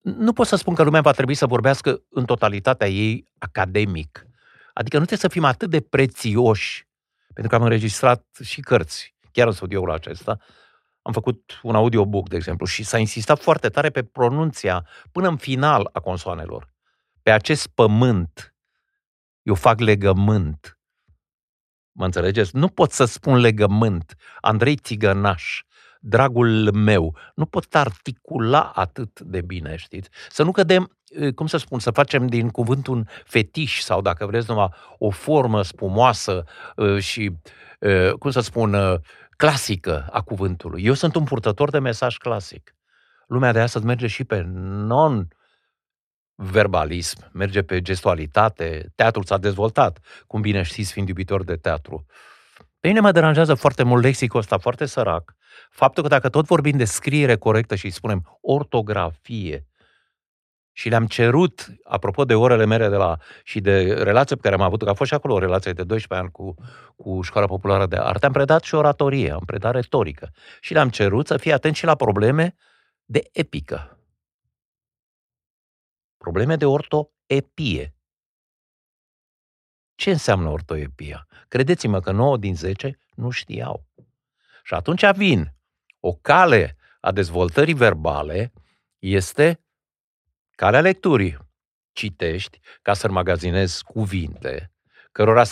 Nu 0.00 0.32
pot 0.32 0.46
să 0.46 0.56
spun 0.56 0.74
că 0.74 0.82
lumea 0.82 1.00
va 1.00 1.12
trebui 1.12 1.34
să 1.34 1.46
vorbească 1.46 2.02
în 2.10 2.24
totalitatea 2.24 2.88
ei 2.88 3.24
academic. 3.38 4.26
Adică 4.72 4.98
nu 4.98 5.04
trebuie 5.04 5.28
să 5.28 5.28
fim 5.28 5.44
atât 5.44 5.70
de 5.70 5.80
prețioși, 5.80 6.86
pentru 7.34 7.48
că 7.48 7.54
am 7.54 7.62
înregistrat 7.62 8.24
și 8.42 8.60
cărți, 8.60 9.14
chiar 9.32 9.46
în 9.46 9.52
studioul 9.52 9.90
acesta. 9.90 10.38
Am 11.02 11.12
făcut 11.12 11.60
un 11.62 11.74
audiobook, 11.74 12.28
de 12.28 12.36
exemplu, 12.36 12.66
și 12.66 12.82
s-a 12.82 12.98
insistat 12.98 13.40
foarte 13.40 13.68
tare 13.68 13.90
pe 13.90 14.04
pronunția 14.04 14.86
până 15.12 15.28
în 15.28 15.36
final 15.36 15.88
a 15.92 16.00
consoanelor. 16.00 16.74
Pe 17.22 17.30
acest 17.30 17.66
pământ 17.66 18.54
eu 19.42 19.54
fac 19.54 19.80
legământ 19.80 20.77
Mă 21.98 22.04
înțelegeți? 22.04 22.56
Nu 22.56 22.68
pot 22.68 22.90
să 22.90 23.04
spun 23.04 23.36
legământ. 23.36 24.14
Andrei 24.40 24.76
Țigănaș, 24.76 25.62
dragul 26.00 26.72
meu, 26.72 27.16
nu 27.34 27.46
pot 27.46 27.74
articula 27.74 28.72
atât 28.74 29.20
de 29.20 29.40
bine, 29.40 29.76
știți? 29.76 30.08
Să 30.28 30.42
nu 30.42 30.50
cădem, 30.50 30.98
cum 31.34 31.46
să 31.46 31.56
spun, 31.56 31.78
să 31.78 31.90
facem 31.90 32.26
din 32.26 32.48
cuvânt 32.48 32.86
un 32.86 33.04
fetiș 33.24 33.80
sau, 33.80 34.00
dacă 34.00 34.26
vreți, 34.26 34.50
numai 34.50 34.68
o 34.98 35.10
formă 35.10 35.62
spumoasă 35.62 36.44
și, 36.98 37.32
cum 38.18 38.30
să 38.30 38.40
spun, 38.40 38.76
clasică 39.36 40.06
a 40.10 40.20
cuvântului. 40.20 40.84
Eu 40.84 40.94
sunt 40.94 41.14
un 41.14 41.24
purtător 41.24 41.70
de 41.70 41.78
mesaj 41.78 42.16
clasic. 42.16 42.74
Lumea 43.26 43.52
de 43.52 43.60
astăzi 43.60 43.84
merge 43.84 44.06
și 44.06 44.24
pe 44.24 44.42
non 44.46 45.28
verbalism, 46.40 47.30
merge 47.32 47.62
pe 47.62 47.82
gestualitate, 47.82 48.92
teatrul 48.94 49.24
s-a 49.24 49.38
dezvoltat, 49.38 49.98
cum 50.26 50.40
bine 50.40 50.62
știți, 50.62 50.92
fiind 50.92 51.08
iubitor 51.08 51.44
de 51.44 51.56
teatru. 51.56 52.06
Pe 52.80 52.88
mine 52.88 53.00
mă 53.00 53.12
deranjează 53.12 53.54
foarte 53.54 53.82
mult 53.82 54.02
lexicul 54.02 54.40
ăsta, 54.40 54.58
foarte 54.58 54.86
sărac. 54.86 55.34
Faptul 55.70 56.02
că 56.02 56.08
dacă 56.08 56.28
tot 56.28 56.46
vorbim 56.46 56.76
de 56.76 56.84
scriere 56.84 57.36
corectă 57.36 57.74
și 57.74 57.90
spunem 57.90 58.38
ortografie, 58.40 59.66
și 60.72 60.88
le-am 60.88 61.06
cerut, 61.06 61.66
apropo 61.84 62.24
de 62.24 62.34
orele 62.34 62.64
mele 62.64 62.88
de 62.88 62.96
la, 62.96 63.16
și 63.44 63.60
de 63.60 63.92
relație 63.92 64.36
pe 64.36 64.42
care 64.42 64.54
am 64.54 64.60
avut, 64.60 64.82
că 64.82 64.88
a 64.88 64.94
fost 64.94 65.10
și 65.10 65.16
acolo 65.16 65.34
o 65.34 65.38
relație 65.38 65.72
de 65.72 65.82
12 65.82 66.26
ani 66.26 66.30
cu, 66.32 66.54
cu 66.96 67.22
Școala 67.22 67.46
Populară 67.46 67.86
de 67.86 67.96
Arte, 67.96 68.26
am 68.26 68.32
predat 68.32 68.62
și 68.62 68.74
oratorie, 68.74 69.30
am 69.30 69.42
predat 69.46 69.74
retorică. 69.74 70.30
Și 70.60 70.72
le-am 70.72 70.88
cerut 70.88 71.26
să 71.26 71.36
fie 71.36 71.52
atent 71.52 71.74
și 71.74 71.84
la 71.84 71.94
probleme 71.94 72.54
de 73.04 73.22
epică 73.32 73.97
probleme 76.28 76.56
de 76.56 76.64
ortoepie. 76.64 77.94
Ce 79.94 80.10
înseamnă 80.10 80.48
ortoepia? 80.48 81.26
Credeți-mă 81.48 82.00
că 82.00 82.12
9 82.12 82.36
din 82.36 82.56
10 82.56 82.98
nu 83.14 83.30
știau. 83.30 83.86
Și 84.62 84.74
atunci 84.74 85.10
vin. 85.14 85.54
O 86.00 86.14
cale 86.14 86.76
a 87.00 87.12
dezvoltării 87.12 87.74
verbale 87.74 88.52
este 88.98 89.64
calea 90.50 90.80
lecturii. 90.80 91.38
Citești 91.92 92.60
ca 92.82 92.94
să 92.94 93.08
magazinezi 93.08 93.84
cuvinte, 93.84 94.72
cărora 95.12 95.44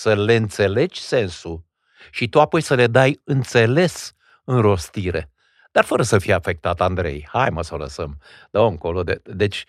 să 0.00 0.14
le 0.14 0.34
înțelegi 0.34 1.00
sensul 1.00 1.64
și 2.10 2.28
tu 2.28 2.40
apoi 2.40 2.60
să 2.60 2.74
le 2.74 2.86
dai 2.86 3.20
înțeles 3.24 4.14
înrostire. 4.44 5.32
Dar 5.70 5.84
fără 5.84 6.02
să 6.02 6.18
fie 6.18 6.32
afectat 6.32 6.80
Andrei. 6.80 7.26
Hai 7.28 7.50
mă 7.50 7.62
să 7.62 7.74
o 7.74 7.76
lăsăm. 7.76 8.20
Da, 8.50 8.64
încolo. 8.64 9.02
De, 9.02 9.20
deci, 9.24 9.64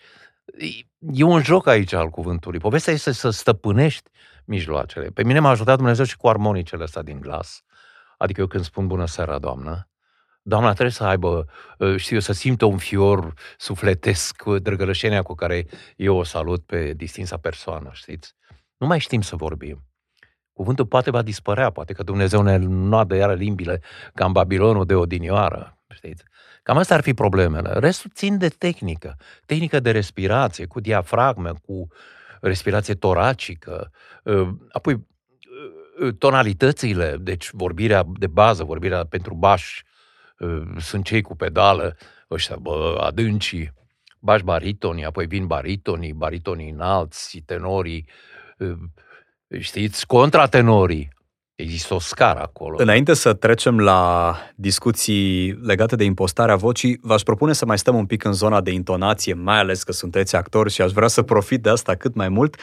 e 1.12 1.24
un 1.24 1.42
joc 1.42 1.66
aici 1.66 1.92
al 1.92 2.08
cuvântului. 2.08 2.58
Povestea 2.58 2.92
este 2.92 3.12
să 3.12 3.30
stăpânești 3.30 4.10
mijloacele. 4.44 5.06
Pe 5.06 5.24
mine 5.24 5.38
m-a 5.38 5.50
ajutat 5.50 5.76
Dumnezeu 5.76 6.04
și 6.04 6.16
cu 6.16 6.28
armonicele 6.28 6.82
astea 6.82 7.02
din 7.02 7.20
glas. 7.20 7.62
Adică 8.18 8.40
eu 8.40 8.46
când 8.46 8.64
spun 8.64 8.86
bună 8.86 9.06
seara, 9.06 9.38
doamnă, 9.38 9.88
doamna 10.42 10.70
trebuie 10.72 10.90
să 10.90 11.04
aibă, 11.04 11.46
ă, 11.80 11.96
știu 11.96 12.14
eu, 12.14 12.20
să 12.20 12.32
simtă 12.32 12.64
un 12.64 12.78
fior 12.78 13.34
sufletesc, 13.58 14.42
drăgălășenia 14.44 15.22
cu 15.22 15.34
care 15.34 15.66
eu 15.96 16.16
o 16.16 16.22
salut 16.22 16.64
pe 16.64 16.92
distinsa 16.92 17.36
persoană, 17.36 17.90
știți? 17.92 18.34
Nu 18.76 18.86
mai 18.86 18.98
știm 18.98 19.20
să 19.20 19.36
vorbim. 19.36 19.84
Cuvântul 20.52 20.86
poate 20.86 21.10
va 21.10 21.22
dispărea, 21.22 21.70
poate 21.70 21.92
că 21.92 22.02
Dumnezeu 22.02 22.42
ne 22.42 22.56
noadă 22.56 23.14
iară 23.14 23.34
limbile 23.34 23.82
ca 24.14 24.24
în 24.24 24.32
Babilonul 24.32 24.86
de 24.86 24.94
odinioară, 24.94 25.79
știți? 25.94 26.24
Cam 26.62 26.76
asta 26.76 26.94
ar 26.94 27.00
fi 27.00 27.14
problemele. 27.14 27.72
Restul 27.72 28.10
țin 28.14 28.38
de 28.38 28.48
tehnică. 28.48 29.16
Tehnică 29.46 29.80
de 29.80 29.90
respirație, 29.90 30.66
cu 30.66 30.80
diafragmă, 30.80 31.52
cu 31.66 31.88
respirație 32.40 32.94
toracică, 32.94 33.90
ă, 34.26 34.56
apoi 34.72 35.06
ă, 36.02 36.12
tonalitățile, 36.12 37.16
deci 37.20 37.50
vorbirea 37.52 38.04
de 38.18 38.26
bază, 38.26 38.64
vorbirea 38.64 39.04
pentru 39.04 39.34
baș, 39.34 39.82
ă, 40.40 40.62
sunt 40.78 41.04
cei 41.04 41.22
cu 41.22 41.36
pedală, 41.36 41.96
ăștia, 42.30 42.56
bă, 42.56 43.00
adâncii, 43.00 43.72
bași 44.18 44.44
baritonii, 44.44 45.04
apoi 45.04 45.26
vin 45.26 45.46
baritonii, 45.46 46.12
baritonii 46.12 46.70
înalți, 46.70 47.38
tenorii, 47.46 48.08
știți, 49.58 50.06
contratenorii. 50.06 51.18
Există 51.60 51.94
o 51.94 51.98
scară 51.98 52.40
acolo. 52.40 52.76
Înainte 52.78 53.14
să 53.14 53.32
trecem 53.32 53.78
la 53.78 54.34
discuții 54.54 55.58
legate 55.62 55.96
de 55.96 56.04
impostarea 56.04 56.56
vocii, 56.56 56.98
v-aș 57.02 57.22
propune 57.22 57.52
să 57.52 57.66
mai 57.66 57.78
stăm 57.78 57.96
un 57.96 58.06
pic 58.06 58.24
în 58.24 58.32
zona 58.32 58.60
de 58.60 58.70
intonație, 58.70 59.34
mai 59.34 59.58
ales 59.58 59.82
că 59.82 59.92
sunteți 59.92 60.36
actori 60.36 60.70
și 60.70 60.82
aș 60.82 60.92
vrea 60.92 61.08
să 61.08 61.22
profit 61.22 61.62
de 61.62 61.70
asta 61.70 61.94
cât 61.94 62.14
mai 62.14 62.28
mult. 62.28 62.56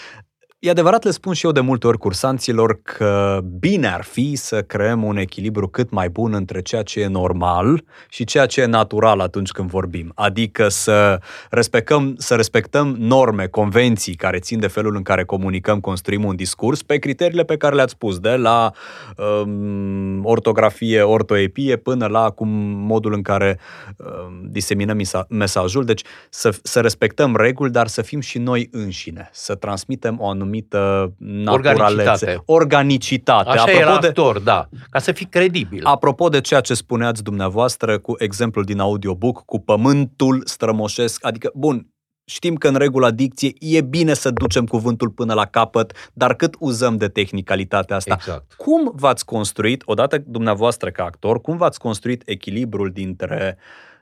E 0.59 0.69
adevărat, 0.69 1.03
le 1.03 1.11
spun 1.11 1.33
și 1.33 1.45
eu 1.45 1.51
de 1.51 1.59
multe 1.59 1.87
ori 1.87 1.97
cursanților 1.97 2.79
că 2.81 3.39
bine 3.59 3.87
ar 3.87 4.03
fi 4.03 4.35
să 4.35 4.61
creăm 4.61 5.03
un 5.03 5.17
echilibru 5.17 5.67
cât 5.67 5.91
mai 5.91 6.09
bun 6.09 6.33
între 6.33 6.61
ceea 6.61 6.81
ce 6.83 6.99
e 7.01 7.07
normal 7.07 7.83
și 8.09 8.23
ceea 8.23 8.45
ce 8.45 8.61
e 8.61 8.65
natural 8.65 9.19
atunci 9.19 9.51
când 9.51 9.69
vorbim. 9.69 10.11
Adică 10.15 10.67
să 10.67 11.19
respectăm, 11.49 12.15
să 12.17 12.35
respectăm 12.35 12.95
norme, 12.99 13.47
convenții 13.47 14.15
care 14.15 14.39
țin 14.39 14.59
de 14.59 14.67
felul 14.67 14.95
în 14.95 15.01
care 15.01 15.23
comunicăm, 15.23 15.79
construim 15.79 16.23
un 16.23 16.35
discurs 16.35 16.83
pe 16.83 16.97
criteriile 16.97 17.43
pe 17.43 17.57
care 17.57 17.75
le-ați 17.75 17.91
spus, 17.91 18.19
de 18.19 18.35
la 18.35 18.71
um, 19.17 20.25
ortografie, 20.25 21.01
ortoepie, 21.01 21.75
până 21.75 22.07
la 22.07 22.29
cum 22.29 22.47
modul 22.87 23.13
în 23.13 23.21
care 23.21 23.59
um, 23.97 24.47
diseminăm 24.49 24.99
mesajul. 25.29 25.85
Deci 25.85 26.01
să, 26.29 26.57
să 26.63 26.79
respectăm 26.79 27.35
reguli, 27.35 27.71
dar 27.71 27.87
să 27.87 28.01
fim 28.01 28.19
și 28.19 28.37
noi 28.37 28.69
înșine, 28.71 29.29
să 29.31 29.55
transmitem 29.55 30.19
o 30.19 30.27
anumită 30.27 30.45
anumită 30.47 31.13
naturalețe. 31.17 32.41
Organicitate. 32.45 33.49
Așa 33.49 33.61
Apropo 33.61 33.79
e 33.79 33.83
actor, 33.83 34.37
de, 34.37 34.43
da. 34.43 34.69
Ca 34.89 34.99
să 34.99 35.11
fii 35.11 35.25
credibil. 35.25 35.85
Apropo 35.85 36.29
de 36.29 36.41
ceea 36.41 36.61
ce 36.61 36.73
spuneați 36.73 37.23
dumneavoastră 37.23 37.99
cu 37.99 38.15
exemplul 38.17 38.65
din 38.65 38.79
audiobook, 38.79 39.45
cu 39.45 39.59
pământul 39.59 40.41
strămoșesc, 40.45 41.25
adică, 41.25 41.51
bun, 41.53 41.87
Știm 42.29 42.55
că 42.55 42.67
în 42.67 42.75
regula 42.75 43.11
dicție 43.11 43.51
e 43.59 43.81
bine 43.81 44.13
să 44.13 44.31
ducem 44.31 44.65
cuvântul 44.65 45.09
până 45.09 45.33
la 45.33 45.45
capăt, 45.45 46.11
dar 46.13 46.35
cât 46.35 46.55
uzăm 46.59 46.97
de 46.97 47.07
tehnicalitatea 47.07 47.95
asta? 47.95 48.13
Exact. 48.13 48.53
Cum 48.53 48.91
v-ați 48.95 49.25
construit, 49.25 49.81
odată 49.85 50.23
dumneavoastră 50.25 50.89
ca 50.89 51.03
actor, 51.03 51.41
cum 51.41 51.57
v-ați 51.57 51.79
construit 51.79 52.21
echilibrul 52.25 52.91
dintre 52.91 53.57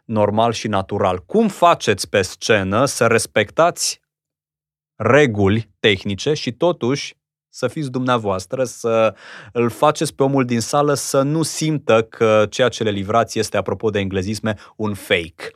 normal 0.05 0.51
și 0.51 0.67
natural? 0.67 1.23
Cum 1.25 1.47
faceți 1.47 2.09
pe 2.09 2.21
scenă 2.21 2.85
să 2.85 3.05
respectați 3.05 4.01
reguli 4.95 5.69
tehnice 5.79 6.33
și 6.33 6.51
totuși 6.51 7.15
să 7.55 7.67
fiți 7.67 7.91
dumneavoastră, 7.91 8.63
să 8.63 9.13
îl 9.51 9.69
faceți 9.69 10.15
pe 10.15 10.23
omul 10.23 10.45
din 10.45 10.59
sală 10.59 10.93
să 10.93 11.21
nu 11.21 11.41
simtă 11.41 12.01
că 12.01 12.45
ceea 12.49 12.69
ce 12.69 12.83
le 12.83 12.89
livrați 12.89 13.39
este, 13.39 13.57
apropo 13.57 13.89
de 13.89 13.99
englezisme, 13.99 14.55
un 14.75 14.93
fake. 14.93 15.49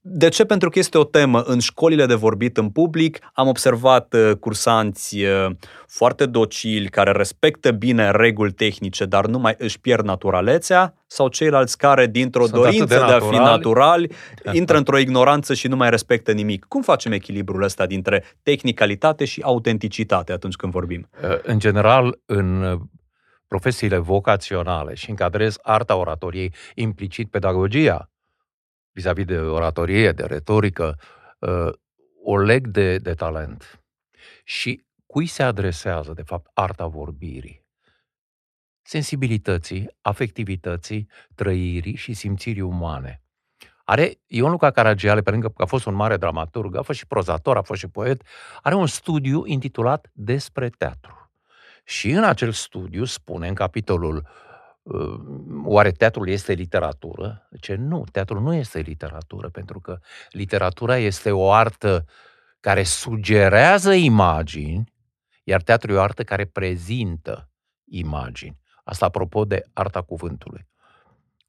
De 0.00 0.28
ce? 0.28 0.44
Pentru 0.44 0.68
că 0.68 0.78
este 0.78 0.98
o 0.98 1.04
temă 1.04 1.42
în 1.42 1.58
școlile 1.58 2.06
de 2.06 2.14
vorbit 2.14 2.56
în 2.56 2.70
public. 2.70 3.18
Am 3.32 3.48
observat 3.48 4.14
uh, 4.14 4.36
cursanți 4.40 5.22
uh, 5.22 5.50
foarte 5.86 6.26
docili, 6.26 6.88
care 6.88 7.10
respectă 7.10 7.70
bine 7.70 8.10
reguli 8.10 8.52
tehnice, 8.52 9.04
dar 9.04 9.26
nu 9.26 9.38
mai 9.38 9.54
își 9.58 9.80
pierd 9.80 10.04
naturalețea, 10.04 10.94
sau 11.06 11.28
ceilalți 11.28 11.78
care, 11.78 12.06
dintr-o 12.06 12.46
Sunt 12.46 12.62
dorință 12.62 12.84
de, 12.84 13.04
de 13.06 13.12
a 13.12 13.20
fi 13.20 13.36
naturali, 13.36 14.10
intră 14.52 14.76
într-o 14.76 14.98
ignoranță 14.98 15.54
și 15.54 15.68
nu 15.68 15.76
mai 15.76 15.90
respectă 15.90 16.32
nimic. 16.32 16.64
Cum 16.64 16.82
facem 16.82 17.12
echilibrul 17.12 17.62
ăsta 17.62 17.86
dintre 17.86 18.24
tehnicalitate 18.42 19.24
și 19.24 19.40
autenticitate 19.42 20.32
atunci 20.32 20.56
când 20.56 20.72
vorbim? 20.72 21.08
Uh, 21.22 21.38
în 21.42 21.58
general, 21.58 22.18
în 22.26 22.62
uh, 22.62 22.80
profesiile 23.48 23.96
vocaționale 23.96 24.94
și 24.94 25.10
încadrez 25.10 25.56
arta 25.62 25.96
oratoriei, 25.96 26.54
implicit 26.74 27.30
pedagogia, 27.30 28.10
vis-a-vis 28.92 29.24
de 29.24 29.38
oratorie, 29.38 30.12
de 30.12 30.24
retorică, 30.24 30.98
uh, 31.38 31.72
o 32.22 32.36
leg 32.36 32.66
de, 32.66 32.96
de 32.96 33.14
talent. 33.14 33.82
Și 34.44 34.84
cui 35.06 35.26
se 35.26 35.42
adresează, 35.42 36.12
de 36.12 36.22
fapt, 36.22 36.50
arta 36.54 36.86
vorbirii? 36.86 37.63
Sensibilității, 38.84 39.88
afectivității, 40.00 41.08
trăirii 41.34 41.96
și 41.96 42.12
simțirii 42.12 42.60
umane. 42.60 43.22
Are 43.84 44.18
Ion 44.26 44.50
Luca 44.50 44.70
Caragiale, 44.70 45.20
pe 45.20 45.30
lângă 45.30 45.48
că 45.48 45.62
a 45.62 45.66
fost 45.66 45.86
un 45.86 45.94
mare 45.94 46.16
dramaturg, 46.16 46.76
a 46.76 46.82
fost 46.82 46.98
și 46.98 47.06
prozator, 47.06 47.56
a 47.56 47.62
fost 47.62 47.80
și 47.80 47.88
poet, 47.88 48.22
are 48.62 48.74
un 48.74 48.86
studiu 48.86 49.46
intitulat 49.46 50.10
Despre 50.12 50.68
teatru. 50.68 51.30
Și 51.84 52.10
în 52.10 52.24
acel 52.24 52.52
studiu 52.52 53.04
spune 53.04 53.48
în 53.48 53.54
capitolul 53.54 54.16
uh, 54.82 55.20
Oare 55.64 55.90
teatrul 55.90 56.28
este 56.28 56.52
literatură? 56.52 57.48
Ce 57.60 57.74
nu, 57.74 58.04
teatrul 58.12 58.40
nu 58.40 58.54
este 58.54 58.78
literatură, 58.78 59.48
pentru 59.48 59.80
că 59.80 59.98
literatura 60.30 60.96
este 60.96 61.30
o 61.30 61.52
artă 61.52 62.04
care 62.60 62.82
sugerează 62.82 63.92
imagini, 63.92 64.92
iar 65.42 65.62
teatrul 65.62 65.94
e 65.94 65.98
o 65.98 66.02
artă 66.02 66.24
care 66.24 66.44
prezintă 66.44 67.50
imagini. 67.84 68.62
Asta 68.84 69.06
apropo 69.06 69.44
de 69.44 69.64
arta 69.72 70.02
cuvântului. 70.02 70.66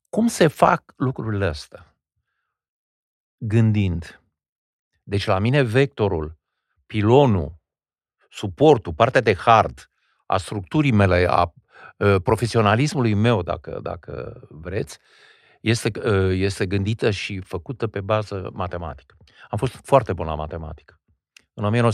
Cum 0.09 0.27
se 0.27 0.47
fac 0.47 0.93
lucrurile 0.95 1.45
astea? 1.45 1.95
Gândind. 3.37 4.21
Deci 5.03 5.25
la 5.25 5.39
mine 5.39 5.61
vectorul, 5.61 6.37
pilonul, 6.85 7.55
suportul, 8.29 8.93
partea 8.93 9.21
de 9.21 9.35
hard 9.35 9.89
a 10.25 10.37
structurii 10.37 10.91
mele, 10.91 11.25
a 11.29 11.53
ă, 11.99 12.19
profesionalismului 12.19 13.13
meu, 13.13 13.41
dacă, 13.41 13.79
dacă 13.81 14.41
vreți, 14.49 14.97
este, 15.61 15.91
ă, 16.03 16.31
este 16.31 16.65
gândită 16.65 17.11
și 17.11 17.39
făcută 17.39 17.87
pe 17.87 18.01
bază 18.01 18.49
matematică. 18.53 19.17
Am 19.49 19.57
fost 19.57 19.73
foarte 19.83 20.13
bun 20.13 20.25
la 20.25 20.35
matematică. 20.35 20.99
În 21.57 21.91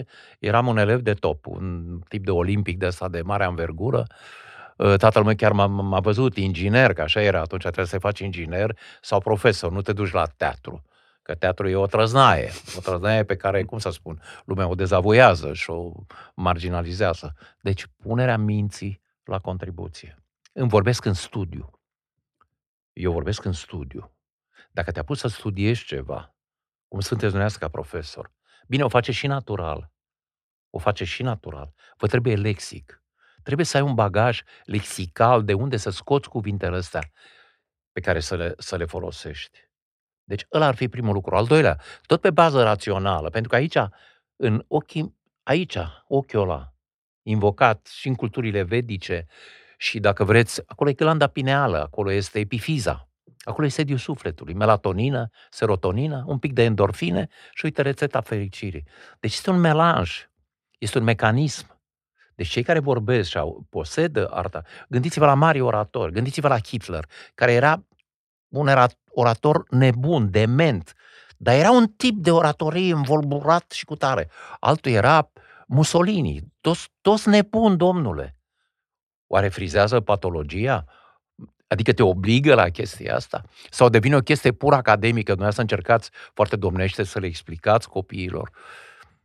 1965-66 0.00 0.04
eram 0.38 0.66
un 0.66 0.78
elev 0.78 1.00
de 1.00 1.14
top, 1.14 1.46
un 1.46 1.98
tip 2.08 2.24
de 2.24 2.30
olimpic 2.30 2.78
de 2.78 2.86
asta 2.86 3.08
de 3.08 3.22
mare 3.22 3.44
anvergură. 3.44 4.06
Ă, 4.78 4.96
tatăl 4.96 5.24
meu 5.24 5.34
chiar 5.34 5.52
m-a, 5.52 5.66
m-a 5.66 6.00
văzut 6.00 6.36
inginer, 6.36 6.92
că 6.92 7.02
așa 7.02 7.22
era 7.22 7.40
atunci, 7.40 7.62
trebuie 7.62 7.86
să 7.86 7.98
faci 7.98 8.18
inginer 8.18 8.78
sau 9.00 9.20
profesor, 9.20 9.72
nu 9.72 9.82
te 9.82 9.92
duci 9.92 10.12
la 10.12 10.26
teatru. 10.26 10.84
Că 11.22 11.34
teatru 11.34 11.68
e 11.68 11.74
o 11.76 11.86
trăznaie, 11.86 12.50
o 12.76 12.80
trăznaie 12.80 13.24
pe 13.24 13.36
care, 13.36 13.64
cum 13.64 13.78
să 13.78 13.90
spun, 13.90 14.22
lumea 14.44 14.68
o 14.68 14.74
dezavoiază 14.74 15.52
și 15.52 15.70
o 15.70 15.92
marginalizează. 16.34 17.34
Deci 17.60 17.86
punerea 18.02 18.36
minții 18.38 19.00
la 19.24 19.38
contribuție. 19.38 20.22
Îmi 20.52 20.68
vorbesc 20.68 21.04
în 21.04 21.12
studiu. 21.12 21.70
Eu 22.92 23.12
vorbesc 23.12 23.44
în 23.44 23.52
studiu. 23.52 24.12
Dacă 24.70 24.90
te-a 24.90 25.02
pus 25.02 25.18
să 25.18 25.28
studiezi 25.28 25.84
ceva, 25.84 26.34
cum 26.90 27.00
sunteți 27.00 27.30
dumneavoastră 27.30 27.66
ca 27.66 27.70
profesor. 27.70 28.32
Bine, 28.68 28.84
o 28.84 28.88
face 28.88 29.12
și 29.12 29.26
natural. 29.26 29.90
O 30.70 30.78
face 30.78 31.04
și 31.04 31.22
natural. 31.22 31.74
Vă 31.96 32.06
trebuie 32.06 32.36
lexic. 32.36 33.02
Trebuie 33.42 33.66
să 33.66 33.76
ai 33.76 33.82
un 33.82 33.94
bagaj 33.94 34.42
lexical 34.64 35.44
de 35.44 35.52
unde 35.52 35.76
să 35.76 35.90
scoți 35.90 36.28
cuvintele 36.28 36.76
astea 36.76 37.10
pe 37.92 38.00
care 38.00 38.20
să 38.20 38.36
le, 38.36 38.54
să 38.58 38.76
le 38.76 38.84
folosești. 38.84 39.58
Deci 40.24 40.46
ăla 40.52 40.66
ar 40.66 40.74
fi 40.74 40.88
primul 40.88 41.12
lucru. 41.12 41.36
Al 41.36 41.46
doilea, 41.46 41.80
tot 42.06 42.20
pe 42.20 42.30
bază 42.30 42.62
rațională, 42.62 43.30
pentru 43.30 43.50
că 43.50 43.56
aici, 43.56 43.76
în 44.36 44.64
ochii, 44.68 45.16
aici, 45.42 45.78
ochiul 46.06 46.40
ăla, 46.40 46.74
invocat 47.22 47.86
și 47.86 48.08
în 48.08 48.14
culturile 48.14 48.62
vedice, 48.62 49.26
și 49.78 50.00
dacă 50.00 50.24
vreți, 50.24 50.62
acolo 50.66 50.90
e 50.90 50.92
glanda 50.92 51.26
pineală, 51.26 51.82
acolo 51.82 52.10
este 52.10 52.38
epifiza. 52.38 53.09
Acolo 53.42 53.66
e 53.66 53.70
sediul 53.70 53.98
sufletului, 53.98 54.54
melatonină, 54.54 55.30
serotonină, 55.50 56.24
un 56.26 56.38
pic 56.38 56.52
de 56.52 56.62
endorfine 56.62 57.28
și 57.54 57.64
uite 57.64 57.82
rețeta 57.82 58.20
fericirii. 58.20 58.86
Deci 59.20 59.32
este 59.32 59.50
un 59.50 59.60
melanj, 59.60 60.28
este 60.78 60.98
un 60.98 61.04
mecanism. 61.04 61.78
Deci 62.34 62.48
cei 62.48 62.62
care 62.62 62.78
vorbesc 62.78 63.30
și 63.30 63.38
au, 63.38 63.66
posedă 63.70 64.28
arta, 64.30 64.62
gândiți-vă 64.88 65.26
la 65.26 65.34
mari 65.34 65.60
oratori, 65.60 66.12
gândiți-vă 66.12 66.48
la 66.48 66.58
Hitler, 66.58 67.04
care 67.34 67.52
era 67.52 67.86
un 68.48 68.68
orator 69.10 69.64
nebun, 69.68 70.30
dement, 70.30 70.94
dar 71.36 71.54
era 71.54 71.70
un 71.70 71.86
tip 71.86 72.16
de 72.22 72.30
oratorie 72.30 72.92
învolburat 72.92 73.70
și 73.70 73.84
cu 73.84 73.96
tare. 73.96 74.30
Altul 74.60 74.90
era 74.90 75.30
Mussolini, 75.66 76.52
toți, 76.60 76.88
toți 77.00 77.28
nebuni, 77.28 77.76
domnule. 77.76 78.36
Oare 79.26 79.48
frizează 79.48 80.00
patologia? 80.00 80.84
Adică 81.72 81.92
te 81.92 82.02
obligă 82.02 82.54
la 82.54 82.68
chestia 82.68 83.14
asta? 83.14 83.42
Sau 83.70 83.88
devine 83.88 84.16
o 84.16 84.20
chestie 84.20 84.52
pur 84.52 84.74
academică? 84.74 85.34
Dumneavoastră 85.34 85.62
încercați 85.62 86.10
foarte 86.34 86.56
domnește 86.56 87.02
să 87.02 87.18
le 87.18 87.26
explicați 87.26 87.88
copiilor. 87.88 88.50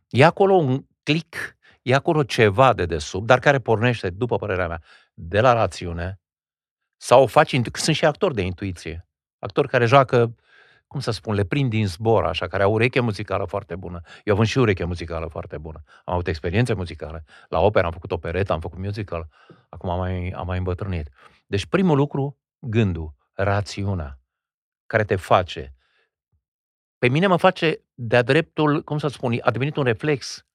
E 0.10 0.26
acolo 0.26 0.54
un 0.54 0.86
click, 1.04 1.56
e 1.82 1.94
acolo 1.94 2.24
ceva 2.24 2.74
de 2.74 2.86
desubt, 2.86 3.26
dar 3.26 3.40
care 3.40 3.60
pornește, 3.60 4.10
după 4.10 4.38
părerea 4.38 4.68
mea, 4.68 4.82
de 5.14 5.40
la 5.40 5.54
rațiune, 5.54 6.20
sau 6.98 7.22
o 7.22 7.28
faci, 7.28 7.60
sunt 7.74 7.96
și 7.96 8.06
actori 8.06 8.36
de 8.36 8.42
intuiție, 8.42 9.08
actori 9.40 9.68
care 9.68 9.86
joacă, 9.86 10.36
cum 10.96 11.04
să 11.04 11.12
spun, 11.12 11.34
le 11.34 11.44
prind 11.44 11.70
din 11.70 11.88
zbor, 11.88 12.26
așa, 12.26 12.48
care 12.48 12.64
au 12.64 12.72
ureche 12.72 13.00
muzicală 13.00 13.46
foarte 13.46 13.76
bună. 13.76 14.02
Eu 14.24 14.34
având 14.34 14.48
și 14.48 14.58
ureche 14.58 14.84
muzicală 14.84 15.28
foarte 15.28 15.58
bună. 15.58 15.84
Am 16.06 16.14
avut 16.14 16.28
experiențe 16.28 16.74
muzicale. 16.74 17.24
La 17.50 17.60
opera 17.60 17.86
am 17.86 17.92
făcut 17.92 18.12
operetă, 18.12 18.54
am 18.54 18.60
făcut 18.60 18.78
musical. 18.78 19.28
Acum 19.70 19.90
am 19.90 19.98
mai, 19.98 20.30
am 20.30 20.46
mai 20.46 20.58
îmbătrânit. 20.58 21.10
Deci 21.48 21.66
primul 21.66 21.98
lucru, 21.98 22.38
gândul, 22.60 23.14
rațiunea, 23.34 24.20
care 24.86 25.04
te 25.04 25.16
face. 25.16 25.76
Pe 26.98 27.08
mine 27.08 27.28
mă 27.28 27.38
face 27.38 27.82
de-a 27.94 28.22
dreptul, 28.22 28.84
cum 28.84 28.98
să 28.98 29.08
spun, 29.08 29.40
a 29.42 29.52
devenit 29.52 29.76
un 29.76 29.84
reflex. 29.84 30.46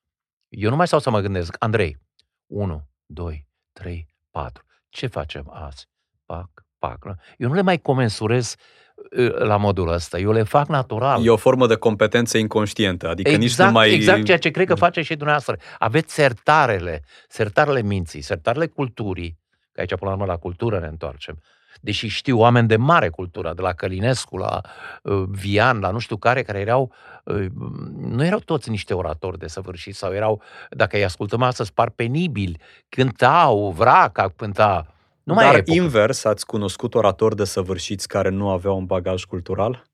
Eu 0.48 0.70
nu 0.70 0.76
mai 0.76 0.86
stau 0.86 0.98
să 0.98 1.10
mă 1.10 1.20
gândesc. 1.20 1.56
Andrei, 1.58 1.98
1, 2.46 2.88
2, 3.06 3.46
3, 3.72 4.08
4. 4.30 4.64
Ce 4.88 5.06
facem 5.06 5.50
azi? 5.50 5.88
Pac, 6.24 6.66
pac. 6.78 7.04
Eu 7.36 7.48
nu 7.48 7.54
le 7.54 7.62
mai 7.62 7.78
comensurez 7.78 8.56
la 9.38 9.56
modul 9.56 9.92
ăsta. 9.92 10.18
Eu 10.18 10.32
le 10.32 10.42
fac 10.42 10.68
natural. 10.68 11.24
E 11.24 11.30
o 11.30 11.36
formă 11.36 11.66
de 11.66 11.74
competență 11.74 12.38
inconștientă, 12.38 13.08
adică 13.08 13.28
exact, 13.30 13.44
nici 13.44 13.66
nu 13.66 13.70
mai... 13.70 13.92
Exact 13.92 14.24
ceea 14.24 14.38
ce 14.38 14.50
cred 14.50 14.66
că 14.66 14.74
face 14.74 15.02
și 15.02 15.14
dumneavoastră. 15.14 15.56
Aveți 15.78 16.14
sertarele, 16.14 17.02
sertarele 17.28 17.82
minții, 17.82 18.20
sertarele 18.20 18.66
culturii, 18.66 19.38
că 19.72 19.80
aici 19.80 19.94
până 19.94 20.10
la 20.10 20.16
urmă 20.16 20.24
la 20.24 20.36
cultură 20.36 20.78
ne 20.78 20.86
întoarcem, 20.86 21.42
deși 21.80 22.06
știu 22.06 22.38
oameni 22.38 22.68
de 22.68 22.76
mare 22.76 23.08
cultură, 23.08 23.52
de 23.54 23.62
la 23.62 23.72
Călinescu, 23.72 24.36
la 24.36 24.60
uh, 25.02 25.22
Vian, 25.28 25.78
la 25.78 25.90
nu 25.90 25.98
știu 25.98 26.16
care, 26.16 26.42
care 26.42 26.58
erau, 26.58 26.92
uh, 27.24 27.46
nu 27.96 28.24
erau 28.24 28.38
toți 28.38 28.70
niște 28.70 28.94
oratori 28.94 29.38
de 29.38 29.46
săvârșit, 29.46 29.94
sau 29.94 30.12
erau, 30.12 30.42
dacă 30.70 30.96
îi 30.96 31.04
ascultăm 31.04 31.42
astăzi, 31.42 31.72
par 31.72 31.90
penibili, 31.90 32.60
cântau, 32.88 33.70
vraca, 33.70 34.32
cânta, 34.36 34.94
nu 35.22 35.34
mai 35.34 35.44
Dar 35.44 35.62
invers, 35.64 36.24
ați 36.24 36.46
cunoscut 36.46 36.94
oratori 36.94 37.36
de 37.36 37.44
săvârșiți 37.44 38.08
care 38.08 38.28
nu 38.28 38.48
aveau 38.48 38.76
un 38.76 38.84
bagaj 38.84 39.24
cultural? 39.24 39.90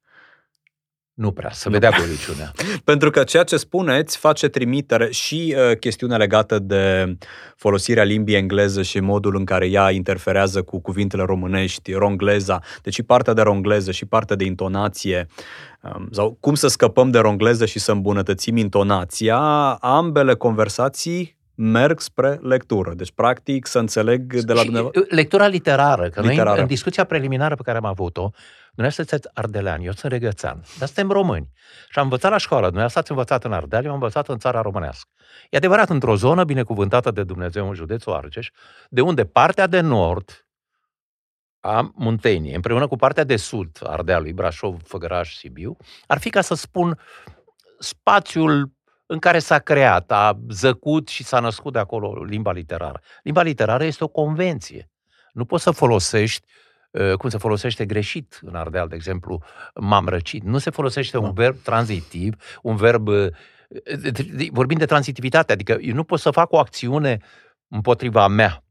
Nu 1.17 1.33
prea, 1.33 1.51
să 1.53 1.71
vedea 1.71 1.91
goliciunea. 1.91 2.53
Pentru 2.85 3.11
că 3.11 3.25
ceea 3.25 3.43
ce 3.43 3.57
spuneți 3.57 4.17
face 4.17 4.49
trimitere 4.49 5.11
și 5.11 5.57
uh, 5.57 5.77
chestiunea 5.77 6.17
legată 6.17 6.59
de 6.59 7.17
folosirea 7.57 8.03
limbii 8.03 8.35
engleză 8.35 8.83
și 8.83 9.01
modul 9.01 9.37
în 9.37 9.45
care 9.45 9.67
ea 9.67 9.91
interferează 9.91 10.62
cu 10.62 10.81
cuvintele 10.81 11.23
românești, 11.23 11.93
rongleza, 11.93 12.59
deci 12.83 12.95
și 12.95 13.03
partea 13.03 13.33
de 13.33 13.43
rongleză 13.43 13.91
și 13.91 14.05
partea 14.05 14.37
de 14.37 14.45
intonație, 14.45 15.27
um, 15.83 16.09
sau 16.11 16.37
cum 16.41 16.55
să 16.55 16.69
scăpăm 16.69 17.11
de 17.11 17.19
rongleză 17.19 17.67
și 17.67 17.79
să 17.79 17.93
îmbunătățim 17.93 18.57
intonația, 18.57 19.39
ambele 19.81 20.35
conversații 20.35 21.36
merg 21.57 22.01
spre 22.01 22.38
lectură. 22.42 22.95
Deci, 22.95 23.12
practic, 23.12 23.66
să 23.66 23.79
înțeleg 23.79 24.35
de 24.35 24.53
la 24.53 24.62
dumneavoastră... 24.62 25.01
Uh, 25.01 25.11
lectura 25.11 25.47
literară, 25.47 26.09
că 26.09 26.21
literară. 26.21 26.51
noi, 26.51 26.61
în 26.61 26.66
discuția 26.66 27.05
preliminară 27.05 27.55
pe 27.55 27.62
care 27.62 27.79
am 27.79 27.85
avut-o, 27.85 28.31
dumneavoastră 28.75 29.05
sunteți 29.05 29.29
ardeleani, 29.35 29.85
eu 29.85 29.92
sunt 29.92 30.12
regățean, 30.12 30.62
dar 30.79 30.88
suntem 30.88 31.11
români. 31.11 31.51
Și 31.88 31.99
am 31.99 32.05
învățat 32.05 32.31
la 32.31 32.37
școală, 32.37 32.62
dumneavoastră 32.62 33.01
ați 33.01 33.11
învățat 33.11 33.45
în 33.45 33.53
Ardeal, 33.53 33.85
eu 33.85 33.88
am 33.88 33.95
învățat 33.95 34.29
în 34.29 34.38
țara 34.38 34.61
românească. 34.61 35.11
E 35.51 35.57
adevărat, 35.57 35.90
într-o 35.90 36.16
zonă 36.16 36.45
binecuvântată 36.45 37.11
de 37.11 37.23
Dumnezeu 37.23 37.69
în 37.69 37.75
județul 37.75 38.12
Argeș, 38.12 38.49
de 38.88 39.01
unde 39.01 39.25
partea 39.25 39.66
de 39.66 39.81
nord 39.81 40.47
a 41.61 41.92
Munteniei, 41.95 42.55
împreună 42.55 42.87
cu 42.87 42.97
partea 42.97 43.25
de 43.25 43.37
sud 43.37 43.79
a 43.83 43.88
Ardealului, 43.90 44.33
Brașov, 44.33 44.83
Făgăraș, 44.85 45.37
Sibiu, 45.37 45.77
ar 46.07 46.19
fi, 46.19 46.31
ca 46.31 46.40
să 46.40 46.55
spun, 46.55 46.99
spațiul 47.79 48.76
în 49.07 49.19
care 49.19 49.38
s-a 49.38 49.59
creat, 49.59 50.11
a 50.12 50.38
zăcut 50.49 51.09
și 51.09 51.25
s-a 51.25 51.40
născut 51.40 51.73
de 51.73 51.79
acolo 51.79 52.25
limba 52.25 52.53
literară. 52.53 53.01
Limba 53.23 53.42
literară 53.42 53.85
este 53.85 54.05
o 54.05 54.09
convenție. 54.09 54.90
Nu 55.33 55.45
poți 55.45 55.62
să 55.62 55.71
folosești 55.71 56.47
uh, 56.90 57.12
cum 57.12 57.29
se 57.29 57.38
folosește 57.38 57.87
greșit 57.87 58.38
în 58.42 58.55
Ardeal, 58.55 58.88
de 58.88 58.95
exemplu, 58.95 59.42
m-am 59.75 60.09
răcit. 60.09 60.42
Nu 60.42 60.59
se 60.59 60.71
folosește 60.71 61.19
un 61.19 61.33
verb 61.33 61.57
tranzitiv, 61.62 62.35
un 62.62 62.77
verb 62.77 63.09
uh, 63.09 63.27
vorbim 64.51 64.79
de 64.79 64.87
tranzitivitate, 64.87 65.53
adică 65.53 65.77
eu 65.81 65.95
nu 65.95 66.05
pot 66.05 66.21
să 66.21 66.31
fac 66.31 66.53
o 66.53 66.59
acțiune 66.59 67.19
împotriva 67.69 68.29
mea. 68.29 68.65